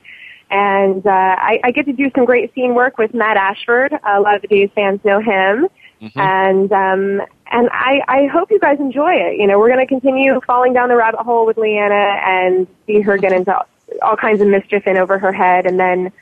[0.50, 3.92] And uh, I, I get to do some great scene work with Matt Ashford.
[4.06, 5.68] A lot of the Days fans know him.
[6.16, 9.38] And um, and I, I hope you guys enjoy it.
[9.38, 13.00] You know, we're going to continue falling down the rabbit hole with Lianna and see
[13.00, 13.56] her get into
[14.02, 15.66] all kinds of mischief in over her head.
[15.66, 16.12] And then,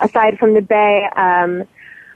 [0.00, 1.64] aside from the Bay, um,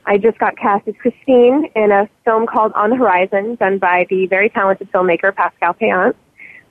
[0.04, 4.06] I just got cast as Christine in a film called On the Horizon, done by
[4.08, 6.14] the very talented filmmaker Pascal Payant,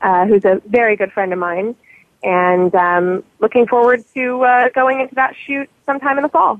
[0.02, 1.76] uh, who's a very good friend of mine.
[2.24, 6.60] And um, looking forward to uh, going into that shoot sometime in the fall.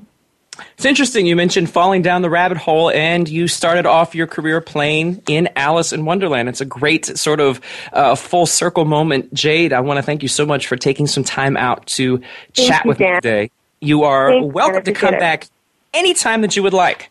[0.76, 1.26] It's interesting.
[1.26, 5.48] You mentioned falling down the rabbit hole, and you started off your career playing in
[5.56, 6.48] Alice in Wonderland.
[6.48, 7.60] It's a great sort of
[7.92, 9.32] uh, full circle moment.
[9.34, 12.54] Jade, I want to thank you so much for taking some time out to Thank
[12.54, 13.10] chat you, with Dan.
[13.10, 13.50] me today.
[13.80, 15.46] You are Thanks, welcome to come back
[15.92, 17.10] anytime that you would like.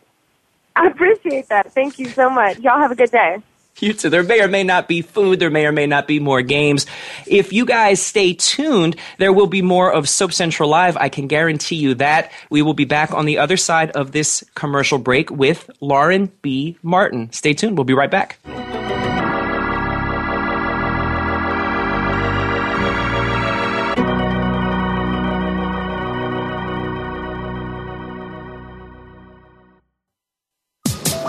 [0.74, 1.72] I appreciate that.
[1.72, 2.58] Thank you so much.
[2.58, 3.38] Y'all have a good day.
[3.80, 5.38] There may or may not be food.
[5.38, 6.86] There may or may not be more games.
[7.26, 10.96] If you guys stay tuned, there will be more of Soap Central Live.
[10.96, 12.32] I can guarantee you that.
[12.48, 16.78] We will be back on the other side of this commercial break with Lauren B.
[16.82, 17.30] Martin.
[17.32, 17.76] Stay tuned.
[17.76, 18.38] We'll be right back.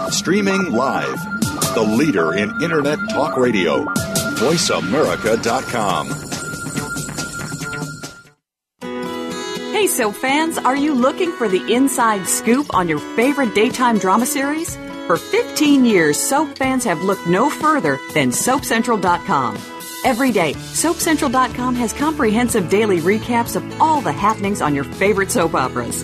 [0.09, 1.46] Streaming live.
[1.73, 3.85] The leader in Internet talk radio.
[3.85, 6.09] VoiceAmerica.com.
[9.71, 14.25] Hey, soap fans, are you looking for the inside scoop on your favorite daytime drama
[14.25, 14.75] series?
[15.05, 19.57] For 15 years, soap fans have looked no further than SoapCentral.com.
[20.03, 25.53] Every day, SoapCentral.com has comprehensive daily recaps of all the happenings on your favorite soap
[25.53, 26.03] operas.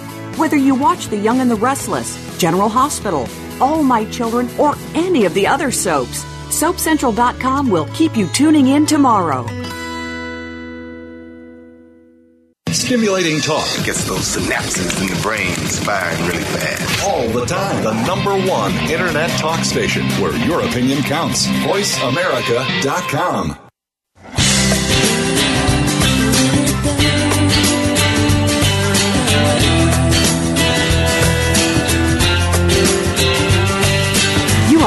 [0.37, 3.27] Whether you watch The Young and the Restless, General Hospital,
[3.59, 8.85] All My Children, or any of the other soaps, SoapCentral.com will keep you tuning in
[8.85, 9.45] tomorrow.
[12.69, 17.07] Stimulating talk Gets those synapses in the brain firing really fast.
[17.07, 17.83] all the time.
[17.83, 21.47] The number one Internet talk station where your opinion counts.
[21.47, 23.70] VoiceAmerica.com.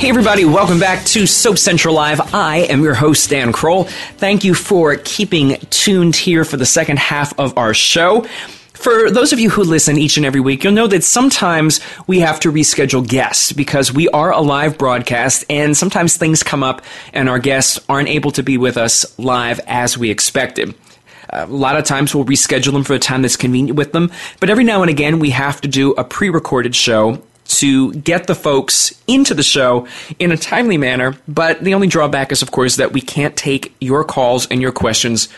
[0.00, 2.34] Hey, everybody, welcome back to Soap Central Live.
[2.34, 3.84] I am your host, Dan Kroll.
[4.16, 8.22] Thank you for keeping tuned here for the second half of our show.
[8.72, 12.20] For those of you who listen each and every week, you'll know that sometimes we
[12.20, 16.80] have to reschedule guests because we are a live broadcast and sometimes things come up
[17.12, 20.74] and our guests aren't able to be with us live as we expected.
[21.28, 24.10] A lot of times we'll reschedule them for a time that's convenient with them,
[24.40, 28.26] but every now and again we have to do a pre recorded show to get
[28.26, 29.86] the folks into the show
[30.18, 31.16] in a timely manner.
[31.26, 34.72] But the only drawback is, of course, that we can't take your calls and your
[34.72, 35.28] questions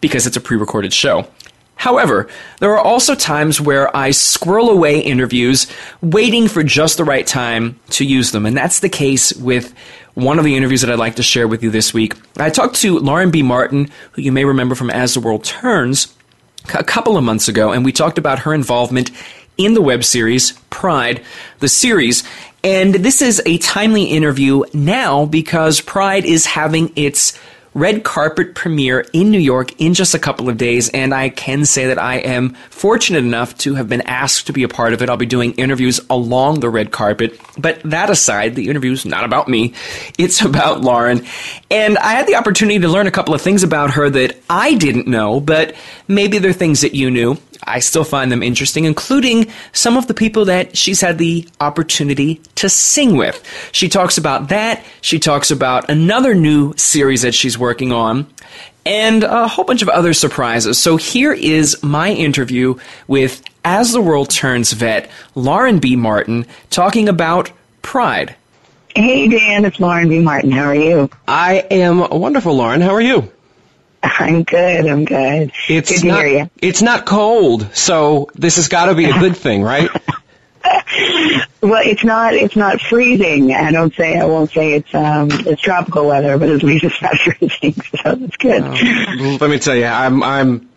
[0.00, 1.28] because it's a pre recorded show.
[1.76, 5.66] However, there are also times where I squirrel away interviews
[6.00, 8.46] waiting for just the right time to use them.
[8.46, 9.74] And that's the case with
[10.14, 12.14] one of the interviews that I'd like to share with you this week.
[12.38, 13.42] I talked to Lauren B.
[13.42, 16.14] Martin, who you may remember from As the World Turns,
[16.74, 19.10] a couple of months ago, and we talked about her involvement
[19.58, 21.22] in the web series Pride,
[21.60, 22.24] the series.
[22.62, 27.38] And this is a timely interview now because Pride is having its
[27.76, 31.66] red carpet premiere in New York in just a couple of days, and I can
[31.66, 35.02] say that I am fortunate enough to have been asked to be a part of
[35.02, 35.10] it.
[35.10, 39.46] I'll be doing interviews along the red carpet, but that aside, the interview's not about
[39.46, 39.74] me.
[40.16, 41.26] It's about Lauren.
[41.70, 44.74] And I had the opportunity to learn a couple of things about her that I
[44.74, 45.76] didn't know, but
[46.08, 47.36] maybe they're things that you knew.
[47.62, 52.40] I still find them interesting, including some of the people that she's had the opportunity
[52.56, 53.42] to sing with.
[53.72, 54.84] She talks about that.
[55.00, 58.26] She talks about another new series that she's working on
[58.86, 60.78] and a whole bunch of other surprises.
[60.78, 62.76] So here is my interview
[63.08, 65.96] with As the World Turns vet, Lauren B.
[65.96, 67.50] Martin, talking about
[67.82, 68.34] Pride.
[68.94, 70.20] Hey, Dan, it's Lauren B.
[70.20, 70.52] Martin.
[70.52, 71.10] How are you?
[71.26, 72.80] I am wonderful, Lauren.
[72.80, 73.30] How are you?
[74.02, 74.86] I'm good.
[74.86, 75.52] I'm good.
[75.68, 76.50] It's good to not, hear you.
[76.62, 79.90] It's not cold, so this has got to be a good thing, right?
[81.66, 82.34] Well, it's not.
[82.34, 83.52] It's not freezing.
[83.52, 84.16] I don't say.
[84.18, 88.16] I won't say it's um it's tropical weather, but at least it's not freezing, so
[88.20, 89.40] it's good.
[89.40, 90.68] Let me tell you, I'm I'm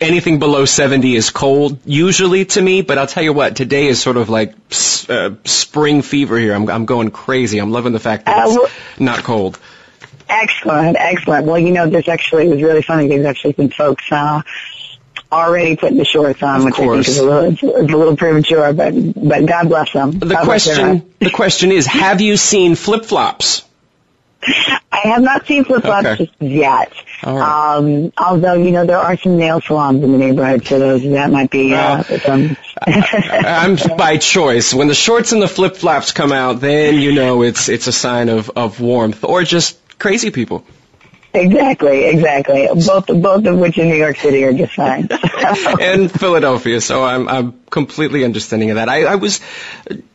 [0.00, 4.00] anything below 70 is cold usually to me, but I'll tell you what, today is
[4.00, 4.54] sort of like
[5.08, 6.54] uh, spring fever here.
[6.54, 7.58] I'm, I'm going crazy.
[7.58, 9.58] I'm loving the fact that it's uh, not cold.
[10.28, 11.46] Excellent, excellent.
[11.46, 13.08] Well, you know, this actually was really funny.
[13.08, 14.42] There's actually some folks uh,
[15.30, 16.88] already putting the shorts on, of which course.
[16.88, 17.62] I think is a little, is
[17.92, 20.12] a little premature, but but God bless them.
[20.12, 23.64] The God question, the question is, have you seen flip flops?
[24.90, 26.26] I have not seen flip flops okay.
[26.26, 26.92] just yet.
[27.24, 27.76] Right.
[27.76, 31.30] Um, although you know there are some nail salons in the neighborhood, so those that
[31.30, 32.56] might be uh, some.
[32.80, 34.72] I'm by choice.
[34.72, 37.92] When the shorts and the flip flops come out, then you know it's it's a
[37.92, 40.64] sign of of warmth or just crazy people.
[41.34, 42.68] Exactly, exactly.
[42.74, 45.08] Both both of which in New York City are just fine.
[45.80, 48.88] and Philadelphia, so I'm I'm completely understanding of that.
[48.88, 49.40] I, I was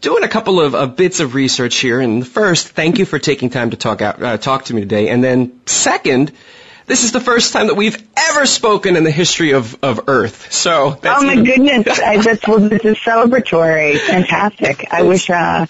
[0.01, 3.51] doing a couple of, of bits of research here, and first, thank you for taking
[3.51, 6.31] time to talk out uh, talk to me today, and then second.
[6.85, 10.51] This is the first time that we've ever spoken in the history of, of Earth.
[10.51, 14.87] So oh my goodness, I, just well, this is celebratory, fantastic.
[14.91, 15.65] I wish uh,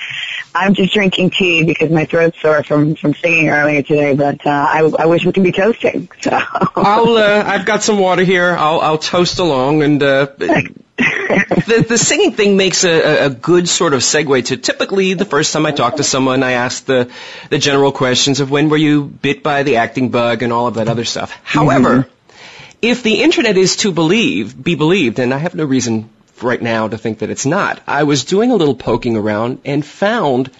[0.55, 4.16] I'm just drinking tea because my throat's sore from from singing earlier today.
[4.16, 6.09] But uh, I, I wish we could be toasting.
[6.22, 8.55] So I'll uh, I've got some water here.
[8.57, 10.01] I'll I'll toast along and.
[10.01, 10.28] Uh,
[10.98, 15.52] the, the singing thing makes a, a good sort of segue to typically the first
[15.52, 17.12] time I talk to someone, I ask the,
[17.50, 20.76] the general questions of when were you bit by the acting bug and all of
[20.76, 21.32] that other stuff.
[21.44, 22.36] However, mm-hmm.
[22.82, 26.10] if the internet is to believe, be believed, and I have no reason
[26.44, 27.82] right now to think that it's not.
[27.88, 30.52] I was doing a little poking around and found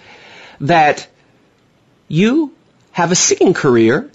[0.60, 1.06] that
[2.08, 2.52] you
[2.90, 4.10] have a singing career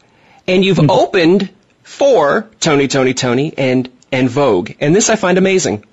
[0.48, 0.90] and you've mm-hmm.
[0.90, 1.50] opened
[1.84, 4.72] for Tony, Toni, Toné and, En Vogue.
[4.80, 5.86] And this I find amazing.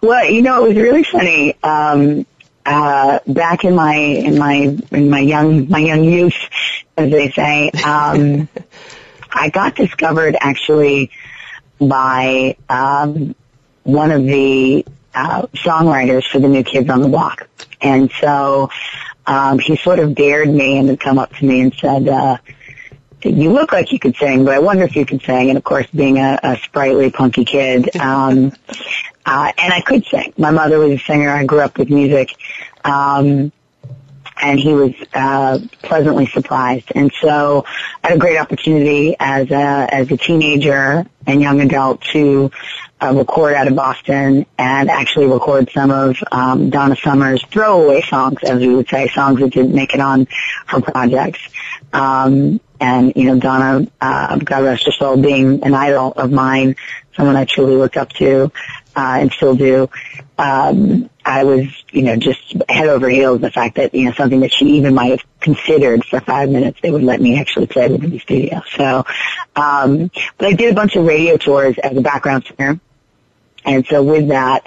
[0.00, 1.56] Well, you know, it was really funny.
[1.62, 2.26] Um,
[2.64, 6.36] uh, back in my in my in my young my young youth,
[6.96, 8.48] as they say, um,
[9.32, 11.10] I got discovered actually
[11.80, 13.34] by um,
[13.84, 14.84] one of the
[15.14, 17.48] uh, songwriters for the New Kids on the Block.
[17.80, 18.70] And so
[19.26, 22.38] um, he sort of dared me and had come up to me and said, uh,
[23.24, 25.48] you look like you could sing, but I wonder if you could sing.
[25.50, 28.52] And of course, being a, a sprightly, punky kid, um,
[29.26, 30.32] uh, and I could sing.
[30.38, 31.30] My mother was a singer.
[31.30, 32.34] I grew up with music.
[32.84, 33.52] Um,
[34.40, 36.92] and he was uh, pleasantly surprised.
[36.94, 37.64] And so
[38.02, 42.50] I had a great opportunity as a as a teenager and young adult to
[43.00, 48.38] uh, record out of Boston and actually record some of um, Donna Summer's throwaway songs,
[48.42, 50.26] as we would say, songs that didn't make it on
[50.66, 51.40] her projects.
[51.92, 56.76] Um, and you know, Donna, uh, God rest her soul, being an idol of mine,
[57.16, 58.52] someone I truly looked up to
[58.96, 59.90] uh, and still do.
[60.38, 64.40] Um, I was, you know, just head over heels the fact that, you know, something
[64.40, 67.88] that she even might have considered for five minutes, they would let me actually play
[67.88, 68.62] with in the studio.
[68.76, 69.04] So,
[69.56, 72.80] um, but I did a bunch of radio tours as a background singer.
[73.64, 74.66] And so with that,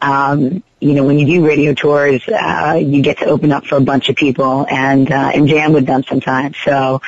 [0.00, 3.76] um, you know, when you do radio tours, uh, you get to open up for
[3.76, 6.56] a bunch of people and, uh, and jam with them sometimes.
[6.62, 7.00] So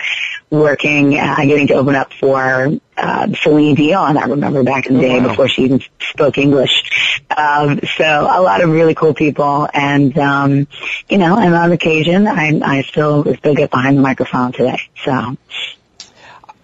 [0.49, 5.01] working, uh, getting to open up for, uh, Celine Dion, I remember back in the
[5.01, 5.29] day wow.
[5.29, 7.21] before she even spoke English.
[7.37, 10.67] Um, so a lot of really cool people and, um,
[11.11, 14.81] you know, and on occasion, I, I still, still get behind the microphone today.
[15.05, 15.37] So.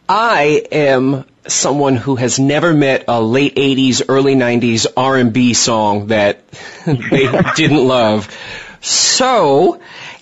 [0.09, 6.40] I am someone who has never met a late 80s, early 90s R&B song that
[6.86, 8.34] they didn't love.
[8.80, 9.80] So,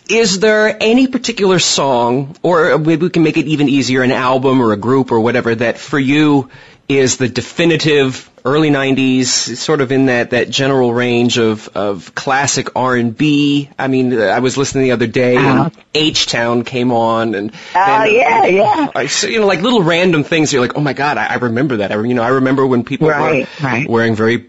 [0.09, 4.61] is there any particular song, or maybe we can make it even easier, an album
[4.61, 6.51] or a group or whatever, that for you
[6.91, 12.75] is the definitive early 90s, sort of in that, that general range of, of classic
[12.75, 13.71] R&B.
[13.79, 15.71] I mean, I was listening the other day uh-huh.
[15.75, 18.91] and H-Town came on and Oh, yeah, yeah.
[18.95, 20.53] I, you know, like little random things.
[20.53, 21.93] You're like, oh my God, I, I remember that.
[21.93, 23.89] I, you know, I remember when people right, were right.
[23.89, 24.47] wearing very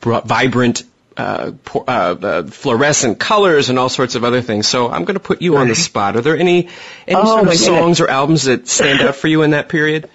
[0.00, 0.84] vibrant
[1.16, 4.66] uh, uh, uh, fluorescent colors and all sorts of other things.
[4.66, 6.16] So I'm going to put you on the spot.
[6.16, 6.68] Are there any
[7.06, 10.08] any oh, sort of songs or albums that stand out for you in that period?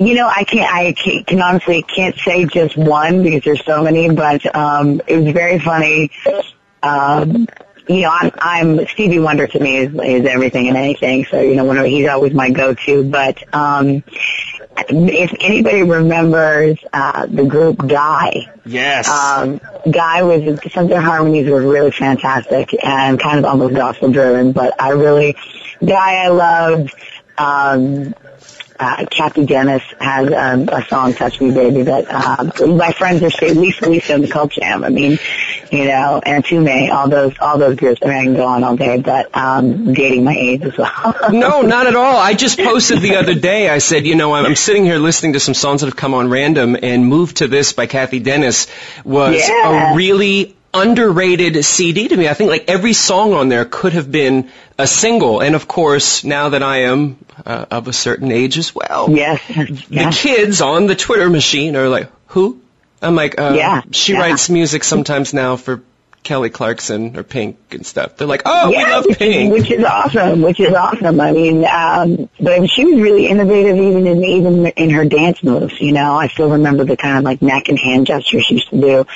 [0.00, 0.74] You know, I can't.
[0.74, 4.08] I can't, can honestly can't say just one because there's so many.
[4.08, 6.10] But um, it was very funny.
[6.82, 7.46] Um,
[7.86, 11.26] you know, I'm, I'm Stevie Wonder to me is, is everything and anything.
[11.26, 13.04] So you know, whenever he's always my go-to.
[13.10, 14.02] But um,
[14.88, 21.50] if anybody remembers uh, the group Guy, yes, um, Guy was some of their harmonies
[21.50, 24.52] were really fantastic and kind of almost gospel driven.
[24.52, 25.36] But I really,
[25.84, 26.94] Guy, I loved.
[27.36, 28.14] Um,
[28.80, 33.30] uh, Cathy Dennis has um, a song "Touch Me, Baby" that um, my friends are
[33.30, 34.82] saying Lisa, Lisa, and the Cult Jam.
[34.84, 35.18] I mean,
[35.70, 38.00] you know, and Tume, all those all those groups.
[38.02, 41.14] I mean, I can go on all day, but um, dating my age as well.
[41.30, 42.16] no, not at all.
[42.16, 43.68] I just posted the other day.
[43.68, 46.30] I said, you know, I'm sitting here listening to some songs that have come on
[46.30, 48.66] random, and "Move to This" by Cathy Dennis
[49.04, 49.92] was Yeah.
[49.92, 52.28] a really underrated CD to me.
[52.28, 55.40] I think like every song on there could have been a single.
[55.40, 59.40] And of course, now that I am uh, of a certain age as well, yes,
[59.48, 60.22] the yes.
[60.22, 62.60] kids on the Twitter machine are like, who?
[63.02, 64.20] I'm like, uh, Yeah, she yeah.
[64.20, 65.82] writes music sometimes now for
[66.22, 68.16] Kelly Clarkson or Pink and stuff.
[68.16, 69.52] They're like, oh, we yeah, love which, Pink.
[69.52, 70.42] which is awesome.
[70.42, 71.18] Which is awesome.
[71.18, 75.80] I mean, um, but she was really innovative, even in even in her dance moves.
[75.80, 78.68] You know, I still remember the kind of like neck and hand gestures she used
[78.68, 79.06] to do.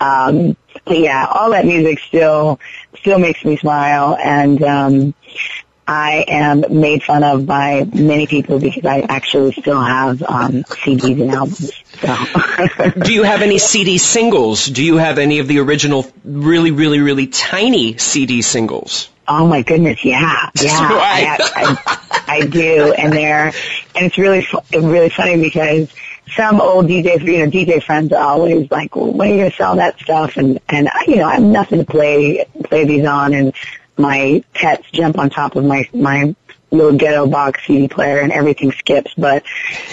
[0.00, 2.60] Um, but yeah, all that music still
[2.98, 5.14] still makes me smile, and um,
[5.86, 11.20] I am made fun of by many people because I actually still have um, CDs
[11.20, 11.72] and albums.
[12.00, 12.90] So.
[13.00, 14.66] Do you have any CD singles?
[14.66, 19.10] Do you have any of the original, really, really, really tiny CD singles?
[19.28, 21.40] Oh my goodness, yeah, yeah, Right.
[21.40, 23.46] I, I, I do, and they're,
[23.94, 25.88] and it's really, fu- really funny because
[26.30, 29.50] some old DJ, you know, DJ friends are always like, well, when are you going
[29.50, 30.36] to sell that stuff?
[30.36, 33.54] And, and, I, you know, I have nothing to play, play these on and
[33.96, 36.34] my pets jump on top of my, my
[36.70, 39.14] little ghetto box CD player and everything skips.
[39.16, 39.46] But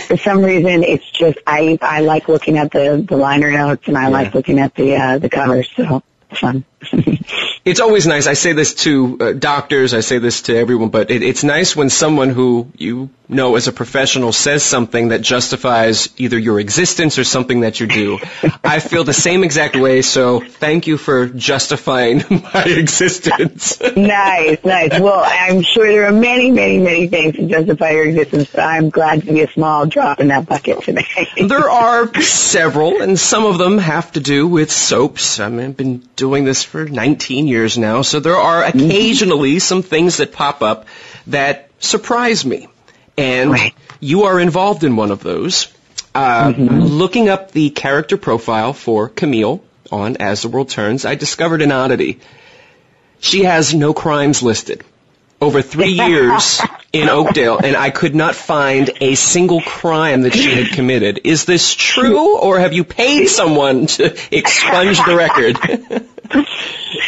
[0.07, 3.97] for some reason, it's just, I, I like looking at the, the liner notes and
[3.97, 5.69] I like looking at the, uh, the covers.
[5.75, 6.01] So
[6.37, 6.65] fun.
[7.63, 8.25] It's always nice.
[8.25, 9.93] I say this to uh, doctors.
[9.93, 13.67] I say this to everyone, but it, it's nice when someone who you know as
[13.67, 18.17] a professional says something that justifies either your existence or something that you do.
[18.63, 20.01] I feel the same exact way.
[20.01, 23.79] So thank you for justifying my existence.
[23.95, 24.99] nice, nice.
[24.99, 28.89] Well, I'm sure there are many, many, many things to justify your existence, but I'm
[28.89, 31.05] glad to be a small drop in that bucket today.
[31.47, 35.39] there are several, and some of them have to do with soaps.
[35.39, 39.81] I mean, I've been doing this for 19 years now, so there are occasionally some
[39.81, 40.85] things that pop up
[41.25, 42.67] that surprise me.
[43.17, 43.57] And
[43.99, 45.73] you are involved in one of those.
[46.13, 51.63] Uh, Looking up the character profile for Camille on As the World Turns, I discovered
[51.63, 52.19] an oddity.
[53.19, 54.83] She has no crimes listed.
[55.41, 56.61] Over three years
[56.93, 61.21] in Oakdale, and I could not find a single crime that she had committed.
[61.23, 65.57] Is this true, or have you paid someone to expunge the record?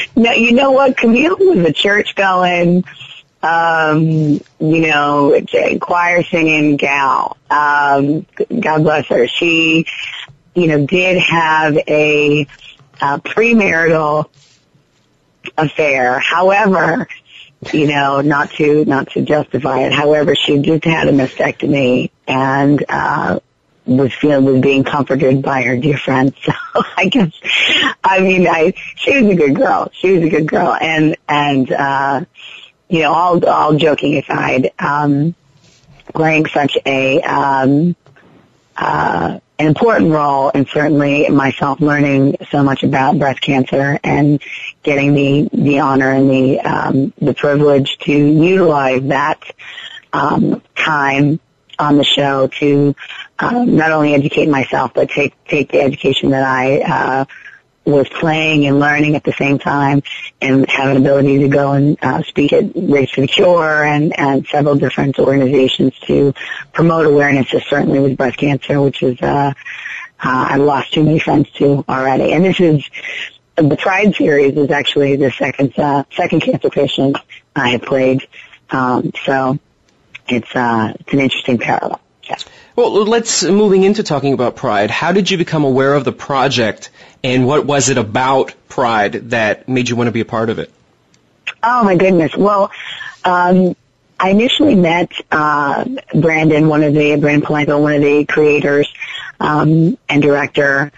[0.16, 0.98] no, you know what?
[0.98, 2.84] Camille was a church going,
[3.44, 5.40] um, you know,
[5.80, 7.38] choir singing gal.
[7.52, 8.26] Um,
[8.60, 9.28] God bless her.
[9.28, 9.86] She,
[10.56, 12.48] you know, did have a,
[13.00, 14.30] uh premarital
[15.58, 16.20] affair.
[16.20, 17.08] However,
[17.74, 19.94] you know, not to not to justify it.
[19.94, 23.40] However, she just had a mastectomy and uh
[23.86, 26.36] was feeling was being comforted by her dear friends.
[26.74, 27.32] So I guess
[28.04, 29.92] I mean I she was a good girl.
[29.94, 32.26] She was a good girl and and uh
[32.90, 35.36] you know, all all joking aside, um
[36.14, 37.96] playing such a um
[38.78, 44.42] uh an important role and certainly myself learning so much about breast cancer and
[44.82, 49.42] getting the the honor and the um, the privilege to utilize that
[50.12, 51.40] um, time
[51.80, 52.96] on the show to
[53.40, 57.26] um, not only educate myself but take take the education that I uh,
[57.86, 60.02] was playing and learning at the same time
[60.42, 64.18] and have an ability to go and uh, speak at Race for the Cure and,
[64.18, 66.34] and several different organizations to
[66.72, 69.54] promote awareness, certainly with breast cancer, which is, uh,
[70.26, 72.32] uh, I've lost too many friends to already.
[72.32, 72.90] And this is,
[73.56, 77.18] the Pride series is actually the second, uh, second cancer patient
[77.56, 78.26] I have played.
[78.70, 79.60] Um, so
[80.30, 82.00] it's, uh, it's an interesting parallel.
[82.24, 82.38] Yeah.
[82.76, 84.90] Well, let's moving into talking about Pride.
[84.90, 86.90] How did you become aware of the project,
[87.24, 90.58] and what was it about Pride that made you want to be a part of
[90.58, 90.72] it?
[91.62, 92.36] Oh my goodness.
[92.36, 92.72] Well,
[93.24, 93.76] um,
[94.20, 98.92] I initially met uh, Brandon, one of the Brandon Polanco, one of the creators
[99.40, 100.92] um, and director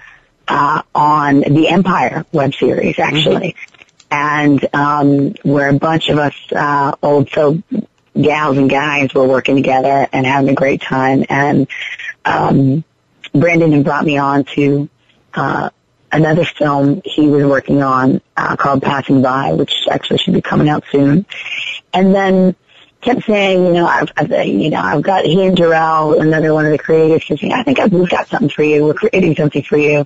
[0.47, 3.55] uh, on the Empire web series, actually,
[4.09, 7.61] and um, where a bunch of us uh, old so
[8.19, 11.25] gals and guys were working together and having a great time.
[11.29, 11.67] And
[12.23, 12.83] um,
[13.33, 14.89] Brandon had brought me on to
[15.33, 15.69] uh,
[16.11, 20.69] another film he was working on uh, called Passing By, which actually should be coming
[20.69, 21.25] out soon.
[21.93, 22.55] And then
[23.01, 26.65] kept saying, you know, I've, I've you know, I've got he and Jarrell, another one
[26.65, 28.83] of the creators, kept saying, I think I've, we've got something for you.
[28.85, 30.05] We're creating something for you.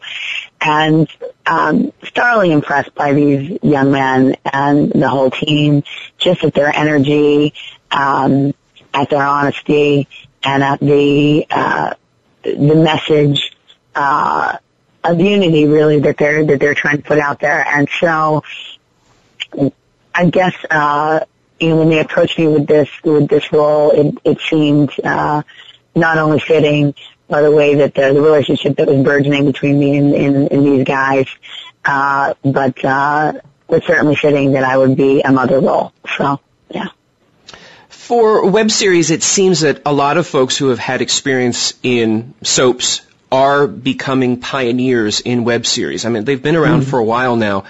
[0.60, 1.10] And
[1.46, 5.84] um, thoroughly impressed by these young men and the whole team,
[6.18, 7.54] just at their energy,
[7.92, 8.54] um,
[8.94, 10.08] at their honesty,
[10.44, 11.94] and at the uh,
[12.44, 13.56] the message
[13.96, 14.58] uh,
[15.04, 17.66] of unity really that they're that they're trying to put out there.
[17.68, 18.44] And so
[20.14, 21.22] I guess uh
[21.60, 25.42] you know when they approached me with this with this role it it seemed uh
[25.96, 26.94] not only fitting
[27.30, 30.66] by the way that the, the relationship that was burgeoning between me and, and, and
[30.66, 31.28] these guys,
[31.86, 33.34] uh, but uh,
[33.68, 35.94] was certainly fitting that I would be a mother role.
[36.18, 36.88] So, yeah.
[38.10, 42.34] For web series, it seems that a lot of folks who have had experience in
[42.42, 43.02] soaps
[43.32, 46.06] are becoming pioneers in web series.
[46.06, 46.90] I mean, they've been around mm-hmm.
[46.90, 47.66] for a while now.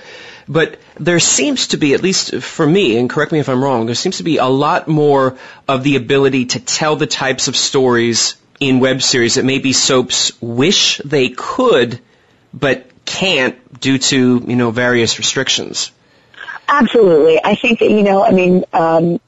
[0.48, 3.86] But there seems to be, at least for me, and correct me if I'm wrong,
[3.86, 5.38] there seems to be a lot more
[5.68, 10.32] of the ability to tell the types of stories in web series that maybe soaps
[10.42, 12.00] wish they could,
[12.54, 15.92] but can't due to, you know, various restrictions.
[16.70, 17.44] Absolutely.
[17.44, 19.20] I think that, you know, I mean, um,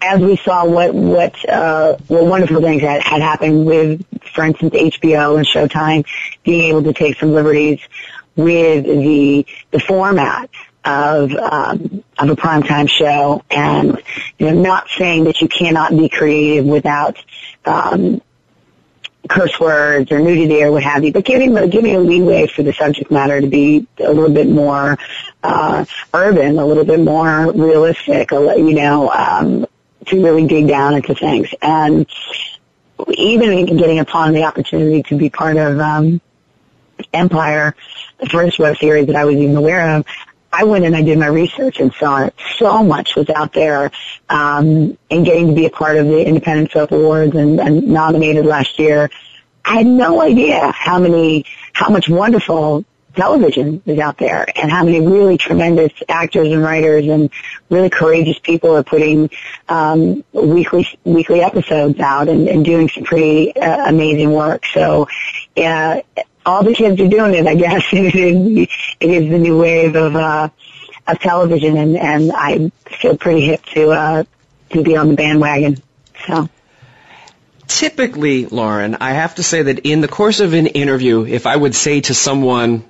[0.00, 4.04] as we saw what what uh, what wonderful things had, had happened with,
[4.34, 6.06] for instance, HBO and Showtime
[6.44, 7.80] being able to take some liberties
[8.36, 10.50] with the the format
[10.84, 14.02] of um, of a primetime show, and
[14.38, 17.16] you know, not saying that you cannot be creative without
[17.64, 18.22] um,
[19.30, 22.72] curse words or nudity or what have you, but giving giving a leeway for the
[22.72, 24.98] subject matter to be a little bit more
[25.44, 29.66] uh, urban, a little bit more realistic, you know, um,
[30.06, 31.48] to really dig down into things.
[31.62, 32.06] And
[33.08, 36.20] even getting upon the opportunity to be part of um,
[37.12, 37.76] Empire,
[38.18, 40.04] the first web series that I was even aware of,
[40.52, 42.28] I went and I did my research and saw
[42.58, 43.90] so much was out there,
[44.28, 48.44] um, and getting to be a part of the Independent Soap Awards and, and nominated
[48.44, 49.10] last year.
[49.64, 52.84] I had no idea how many, how much wonderful
[53.14, 57.30] television is out there and how many really tremendous actors and writers and
[57.68, 59.28] really courageous people are putting
[59.68, 64.64] um, weekly weekly episodes out and, and doing some pretty uh, amazing work.
[64.66, 65.08] So,
[65.56, 66.00] yeah,
[66.50, 67.46] all the kids are doing it.
[67.46, 70.48] I guess it is, it is the new wave of uh,
[71.06, 74.24] of television, and and I feel pretty hip to uh,
[74.70, 75.76] to be on the bandwagon.
[76.26, 76.48] So.
[77.66, 81.54] Typically, Lauren, I have to say that in the course of an interview, if I
[81.54, 82.84] would say to someone,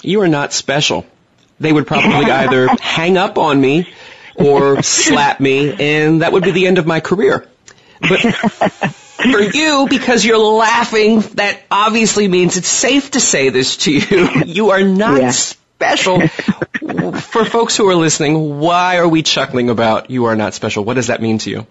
[0.00, 1.04] "You are not special,"
[1.60, 3.92] they would probably either hang up on me
[4.34, 7.46] or slap me, and that would be the end of my career.
[8.00, 8.24] But
[9.22, 14.28] for you, because you're laughing, that obviously means it's safe to say this to you.
[14.46, 15.30] You are not yeah.
[15.30, 16.26] special.
[16.28, 20.84] for folks who are listening, why are we chuckling about you are not special?
[20.84, 21.66] What does that mean to you?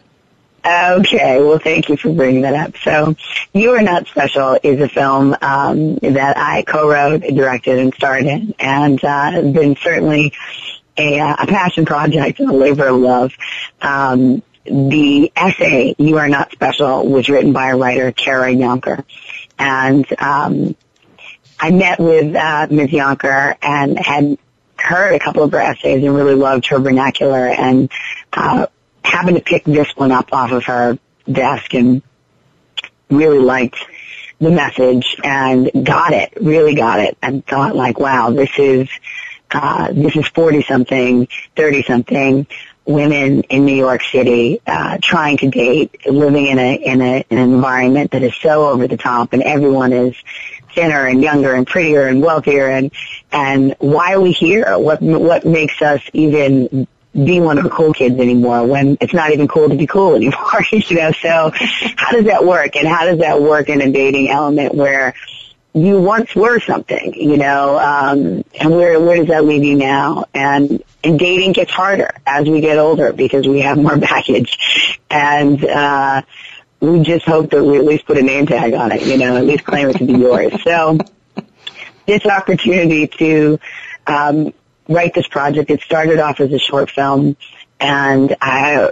[0.66, 2.76] Okay, well, thank you for bringing that up.
[2.84, 3.16] So,
[3.54, 8.54] You Are Not Special is a film um, that I co-wrote, directed, and starred in,
[8.60, 10.34] and uh, has been certainly
[10.98, 13.34] a, a passion project and a labor of love.
[13.82, 19.04] Um, the essay, You Are Not Special, was written by a writer, Kara Yonker,
[19.58, 20.76] And um,
[21.60, 22.90] I met with uh, Ms.
[22.90, 24.38] Yonker and had
[24.78, 27.92] heard a couple of her essays and really loved her vernacular and
[28.32, 28.68] uh,
[29.04, 30.98] happened to pick this one up off of her
[31.30, 32.02] desk and
[33.10, 33.78] really liked
[34.40, 38.88] the message and got it, really got it, and thought like, wow, this is
[39.52, 42.48] uh, this is 40 something, 30 something
[42.86, 47.38] women in New York City uh, trying to date, living in a in a in
[47.38, 50.16] an environment that is so over the top, and everyone is
[50.74, 52.92] thinner and younger and prettier and wealthier, and
[53.32, 54.78] and why are we here?
[54.78, 59.32] What what makes us even be one of the cool kids anymore when it's not
[59.32, 61.12] even cool to be cool anymore, you know?
[61.12, 61.52] So
[61.98, 62.76] how does that work?
[62.76, 65.14] And how does that work in a dating element where
[65.74, 70.26] you once were something, you know, um, and where where does that leave you now?
[70.34, 75.64] And and dating gets harder as we get older because we have more baggage, and
[75.64, 76.22] uh,
[76.80, 79.38] we just hope that we at least put a name tag on it, you know,
[79.38, 80.54] at least claim it to be yours.
[80.64, 80.98] So
[82.06, 83.60] this opportunity to
[84.08, 84.54] um,
[84.88, 87.38] write this project, it started off as a short film,
[87.80, 88.92] and I,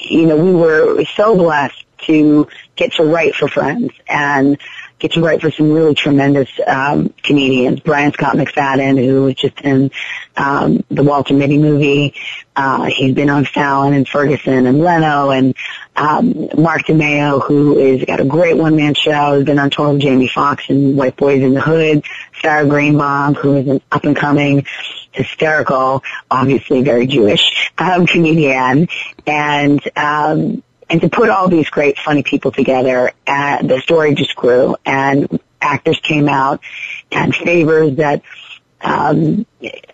[0.00, 4.58] you know, we were so blessed to get to write for friends and
[4.98, 7.80] get to write for some really tremendous um, comedians.
[7.80, 9.90] Brian Scott McFadden, who was just in
[10.36, 12.14] um, the Walter Mitty movie.
[12.56, 15.54] Uh, he's been on Fallon and Ferguson and Leno and
[15.94, 19.36] um, Mark DeMeo, who is got a great one-man show.
[19.36, 22.04] He's been on tour with Jamie Foxx and White Boys in the Hood.
[22.42, 24.66] Sarah Greenbaum, who is an up-and-coming
[25.12, 28.88] hysterical, obviously very Jewish um, comedian,
[29.26, 34.34] and um, and to put all these great, funny people together, uh, the story just
[34.36, 36.60] grew, and actors came out,
[37.12, 38.22] and favors that
[38.80, 39.44] um,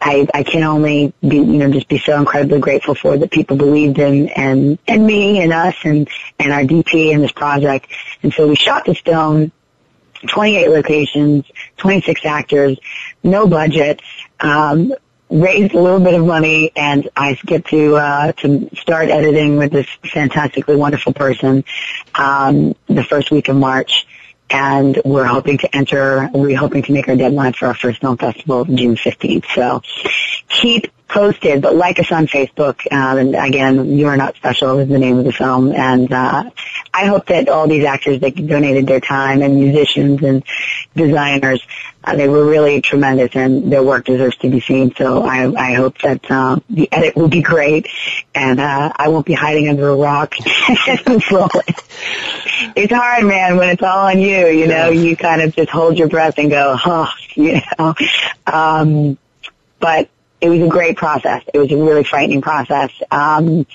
[0.00, 3.56] I, I can only be, you know, just be so incredibly grateful for that people
[3.56, 7.88] believed in and and me and us and and our DP in this project.
[8.22, 9.52] And so we shot this film
[10.28, 11.44] 28 locations,
[11.78, 12.78] 26 actors,
[13.22, 14.00] no budget.
[14.40, 14.94] Um,
[15.34, 19.72] raised a little bit of money and I get to uh, to start editing with
[19.72, 21.64] this fantastically wonderful person
[22.14, 24.06] um, the first week of March.
[24.50, 28.18] And we're hoping to enter we're hoping to make our deadline for our first film
[28.18, 29.82] festival June 15th so
[30.48, 34.88] keep posted but like us on Facebook um, and again you are not special is
[34.88, 36.50] the name of the film and uh,
[36.92, 40.42] I hope that all these actors that donated their time and musicians and
[40.96, 41.64] designers
[42.06, 44.94] uh, they were really tremendous, and their work deserves to be seen.
[44.94, 47.88] So I, I hope that uh, the edit will be great,
[48.34, 50.34] and uh, I won't be hiding under a rock.
[52.76, 54.48] it's hard, man, when it's all on you.
[54.48, 57.94] You know, you kind of just hold your breath and go, "Huh," you know.
[58.46, 59.16] Um,
[59.80, 60.10] but
[60.44, 61.42] it was a great process.
[61.54, 62.90] It was a really frightening process.
[63.10, 63.66] Um,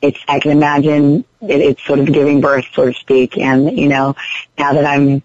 [0.00, 3.36] it's I can imagine it, it's sort of giving birth, so to speak.
[3.36, 4.16] And you know,
[4.58, 5.22] now that I'm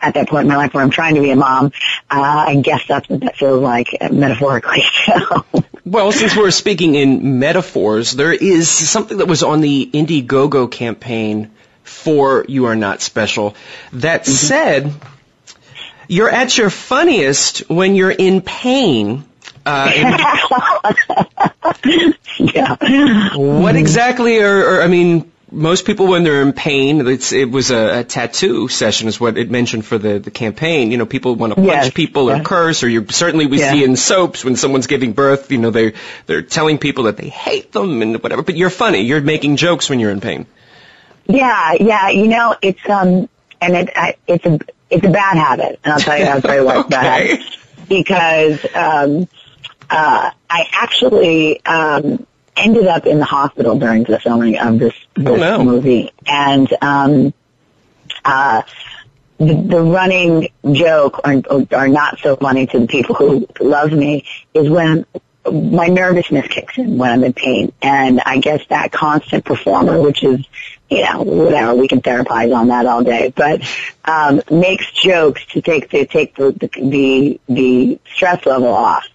[0.00, 1.66] at that point in my life where I'm trying to be a mom.
[2.10, 4.82] Uh, I guess that's what that feels like uh, metaphorically.
[5.04, 5.44] So.
[5.84, 11.50] Well, since we're speaking in metaphors, there is something that was on the Indiegogo campaign
[11.82, 13.56] for You Are Not Special
[13.94, 14.30] that mm-hmm.
[14.30, 14.94] said
[16.06, 19.24] you're at your funniest when you're in pain.
[19.64, 20.94] Uh,
[22.38, 23.36] yeah.
[23.36, 28.00] What exactly are, are I mean, most people when they're in pain, it was a,
[28.00, 30.90] a, tattoo session is what it mentioned for the, the campaign.
[30.90, 33.72] You know, people want to punch yes, people or curse, or you certainly we yeah.
[33.72, 35.92] see in soaps when someone's giving birth, you know, they
[36.26, 38.42] they're telling people that they hate them and whatever.
[38.42, 39.02] But you're funny.
[39.02, 40.46] You're making jokes when you're in pain.
[41.26, 42.08] Yeah, yeah.
[42.08, 43.28] You know, it's um,
[43.60, 44.58] and it I, it's a
[44.90, 47.58] it's a bad habit, and I'll tell you, I'll tell you it's bad habit.
[47.88, 49.28] Because um,
[49.92, 52.26] uh, I actually um
[52.56, 55.64] ended up in the hospital during the filming of this, this oh, no.
[55.64, 56.12] movie.
[56.26, 57.34] And, um,
[58.24, 58.62] uh,
[59.38, 64.26] the, the running joke, or, or not so funny to the people who love me,
[64.54, 65.06] is when
[65.50, 67.72] my nervousness kicks in when I'm in pain.
[67.80, 70.46] And I guess that constant performer, which is,
[70.88, 73.62] you know, whatever, we can therapize on that all day, but,
[74.04, 79.06] um, makes jokes to take, to take the, the, the, the stress level off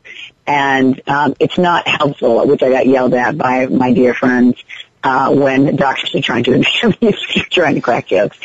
[0.48, 4.64] and um, it's not helpful, which I got yelled at by my dear friends
[5.04, 7.12] uh, when doctors are trying to interview,
[7.52, 8.38] trying to crack jokes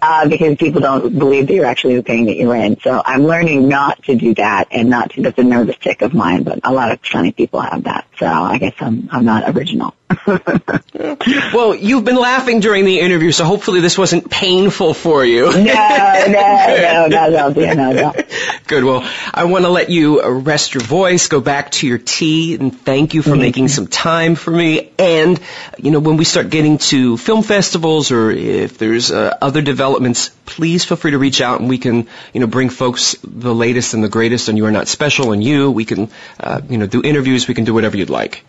[0.00, 2.80] uh, because people don't believe that you're actually the pain that you're in.
[2.80, 5.22] So I'm learning not to do that and not to.
[5.22, 8.06] That's a nervous tick of mine, but a lot of funny people have that.
[8.18, 9.94] So I guess I'm I'm not original.
[11.54, 15.44] well, you've been laughing during the interview, so hopefully this wasn't painful for you.
[15.44, 18.12] no, no, no, no, no, no, no.
[18.66, 18.84] Good.
[18.84, 22.76] Well, I want to let you rest your voice, go back to your tea, and
[22.76, 23.40] thank you for mm-hmm.
[23.40, 24.90] making some time for me.
[24.98, 25.40] And
[25.78, 30.30] you know, when we start getting to film festivals or if there's uh, other developments,
[30.44, 33.94] please feel free to reach out, and we can, you know, bring folks the latest
[33.94, 34.48] and the greatest.
[34.48, 37.46] And you are not special, and you, we can, uh, you know, do interviews.
[37.46, 38.44] We can do whatever you'd like.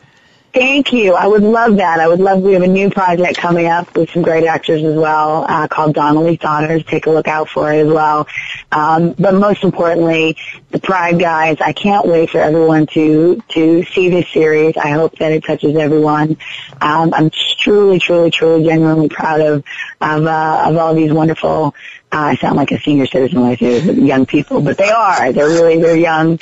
[0.53, 1.13] Thank you.
[1.13, 2.01] I would love that.
[2.01, 2.41] I would love.
[2.41, 5.95] We have a new project coming up with some great actors as well, uh, called
[5.95, 6.83] Donnelly's Daughters.
[6.83, 8.27] Take a look out for it as well.
[8.69, 10.35] Um, but most importantly,
[10.71, 11.57] the Pride guys.
[11.61, 14.75] I can't wait for everyone to to see this series.
[14.75, 16.35] I hope that it touches everyone.
[16.81, 19.63] Um, I'm truly, truly, truly, genuinely proud of
[20.01, 21.75] of uh, of all these wonderful
[22.13, 25.31] uh, I sound like a senior citizen when I say young people, but they are.
[25.31, 26.39] They're really, they're young.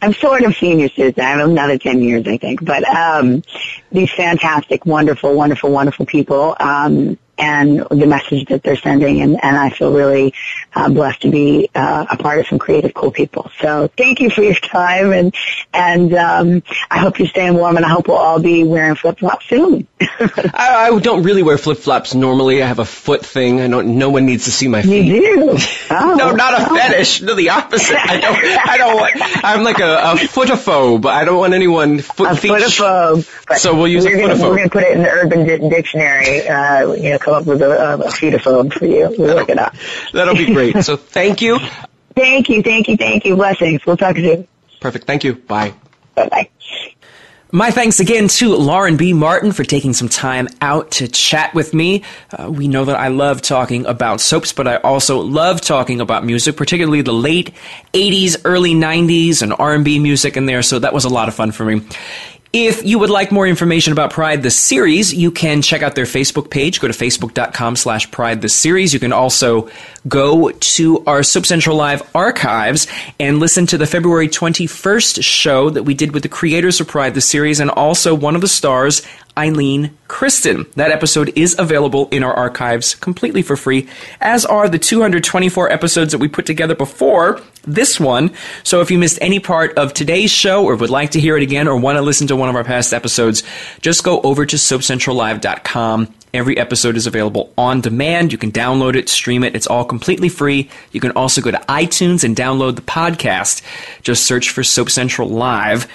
[0.00, 1.24] I'm sort of senior citizen.
[1.24, 2.64] I have another 10 years, I think.
[2.64, 3.42] But, um,
[3.90, 6.56] these fantastic, wonderful, wonderful, wonderful people.
[6.60, 9.22] Um, and the message that they're sending.
[9.22, 10.34] And, and I feel really
[10.74, 13.50] uh, blessed to be uh, a part of some creative, cool people.
[13.60, 15.34] So thank you for your time, and
[15.72, 19.18] and um, I hope you're staying warm, and I hope we'll all be wearing flip
[19.18, 19.86] flops soon.
[20.00, 22.62] I, I, don't really wear flip flops normally.
[22.62, 23.60] I have a foot thing.
[23.60, 23.98] I don't.
[23.98, 25.06] No one needs to see my feet.
[25.06, 25.58] You do?
[25.90, 26.76] Oh, no, not a oh.
[26.76, 27.22] fetish.
[27.22, 27.96] No, the opposite.
[27.96, 28.68] I don't.
[28.68, 29.14] I don't want.
[29.44, 31.06] I'm like a, a footophobe.
[31.06, 32.50] I don't want anyone foot a feet.
[32.50, 33.58] Footophobe.
[33.58, 34.38] So we'll use we're a footophobe.
[34.38, 36.46] Gonna, we're going to put it in the Urban Di- Dictionary.
[36.46, 39.14] Uh, you know, come up with a, a, a feetophone for you.
[39.18, 39.74] We'll look it up.
[40.12, 40.82] That'll be great.
[40.84, 41.58] So thank you.
[42.14, 43.36] Thank you, thank you, thank you.
[43.36, 43.84] Blessings.
[43.86, 44.46] We'll talk soon.
[44.80, 45.06] Perfect.
[45.06, 45.34] Thank you.
[45.34, 45.74] Bye.
[46.14, 46.50] Bye bye.
[47.50, 49.14] My thanks again to Lauren B.
[49.14, 52.04] Martin for taking some time out to chat with me.
[52.30, 56.26] Uh, we know that I love talking about soaps, but I also love talking about
[56.26, 57.54] music, particularly the late
[57.94, 61.52] 80s, early 90s, and R&B music in there, so that was a lot of fun
[61.52, 61.80] for me.
[62.52, 66.06] If you would like more information about Pride the series, you can check out their
[66.06, 66.80] Facebook page.
[66.80, 68.94] Go to facebook.com slash Pride the series.
[68.94, 69.68] You can also
[70.08, 72.86] go to our Soap Central Live archives
[73.20, 77.12] and listen to the February 21st show that we did with the creators of Pride
[77.12, 79.02] the series and also one of the stars,
[79.38, 80.66] Eileen Kristen.
[80.74, 83.88] That episode is available in our archives completely for free,
[84.20, 88.32] as are the 224 episodes that we put together before this one.
[88.64, 91.42] So if you missed any part of today's show or would like to hear it
[91.44, 93.44] again or want to listen to one of our past episodes,
[93.80, 96.14] just go over to soapcentrallive.com.
[96.34, 98.32] Every episode is available on demand.
[98.32, 99.54] You can download it, stream it.
[99.54, 100.68] It's all completely free.
[100.92, 103.62] You can also go to iTunes and download the podcast.
[104.02, 105.86] Just search for Soap Central Live.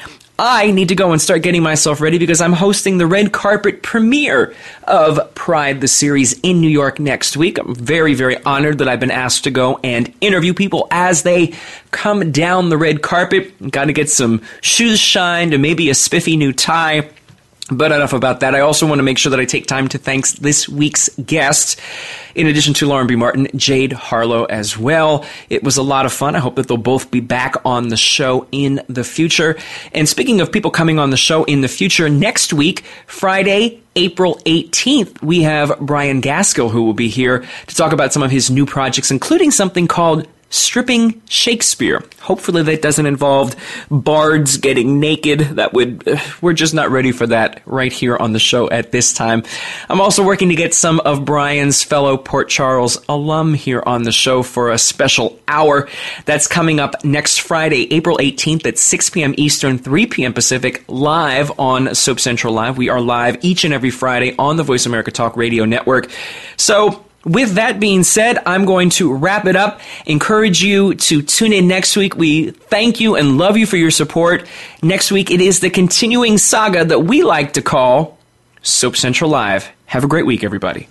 [0.45, 3.81] I need to go and start getting myself ready because I'm hosting the red carpet
[3.81, 7.57] premiere of Pride the series in New York next week.
[7.57, 11.53] I'm very, very honored that I've been asked to go and interview people as they
[11.91, 13.71] come down the red carpet.
[13.71, 17.09] Got to get some shoes shined and maybe a spiffy new tie.
[17.71, 18.55] But enough about that.
[18.55, 21.77] I also want to make sure that I take time to thank this week's guests.
[22.35, 23.15] In addition to Lauren B.
[23.15, 25.25] Martin, Jade Harlow as well.
[25.49, 26.35] It was a lot of fun.
[26.35, 29.57] I hope that they'll both be back on the show in the future.
[29.93, 34.35] And speaking of people coming on the show in the future, next week, Friday, April
[34.45, 38.51] 18th, we have Brian Gaskill who will be here to talk about some of his
[38.51, 42.03] new projects, including something called stripping Shakespeare.
[42.21, 43.55] Hopefully that doesn't involve
[43.89, 45.39] bards getting naked.
[45.39, 48.91] That would, uh, we're just not ready for that right here on the show at
[48.91, 49.43] this time.
[49.89, 54.11] I'm also working to get some of Brian's fellow Port Charles alum here on the
[54.11, 55.89] show for a special hour.
[56.25, 59.33] That's coming up next Friday, April 18th at 6 p.m.
[59.37, 60.33] Eastern, 3 p.m.
[60.33, 62.77] Pacific, live on Soap Central Live.
[62.77, 66.11] We are live each and every Friday on the Voice America Talk Radio Network.
[66.57, 69.79] So, with that being said, I'm going to wrap it up.
[70.05, 72.15] Encourage you to tune in next week.
[72.15, 74.47] We thank you and love you for your support.
[74.81, 78.17] Next week, it is the continuing saga that we like to call
[78.61, 79.69] Soap Central Live.
[79.85, 80.87] Have a great week, everybody.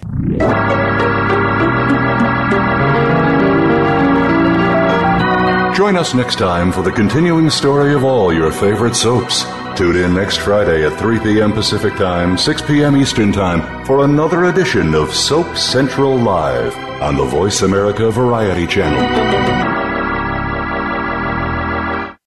[5.74, 9.44] Join us next time for the continuing story of all your favorite soaps.
[9.76, 11.52] Tune in next Friday at 3 p.m.
[11.52, 12.94] Pacific Time, 6 p.m.
[12.96, 19.61] Eastern Time for another edition of Soap Central Live on the Voice America Variety Channel.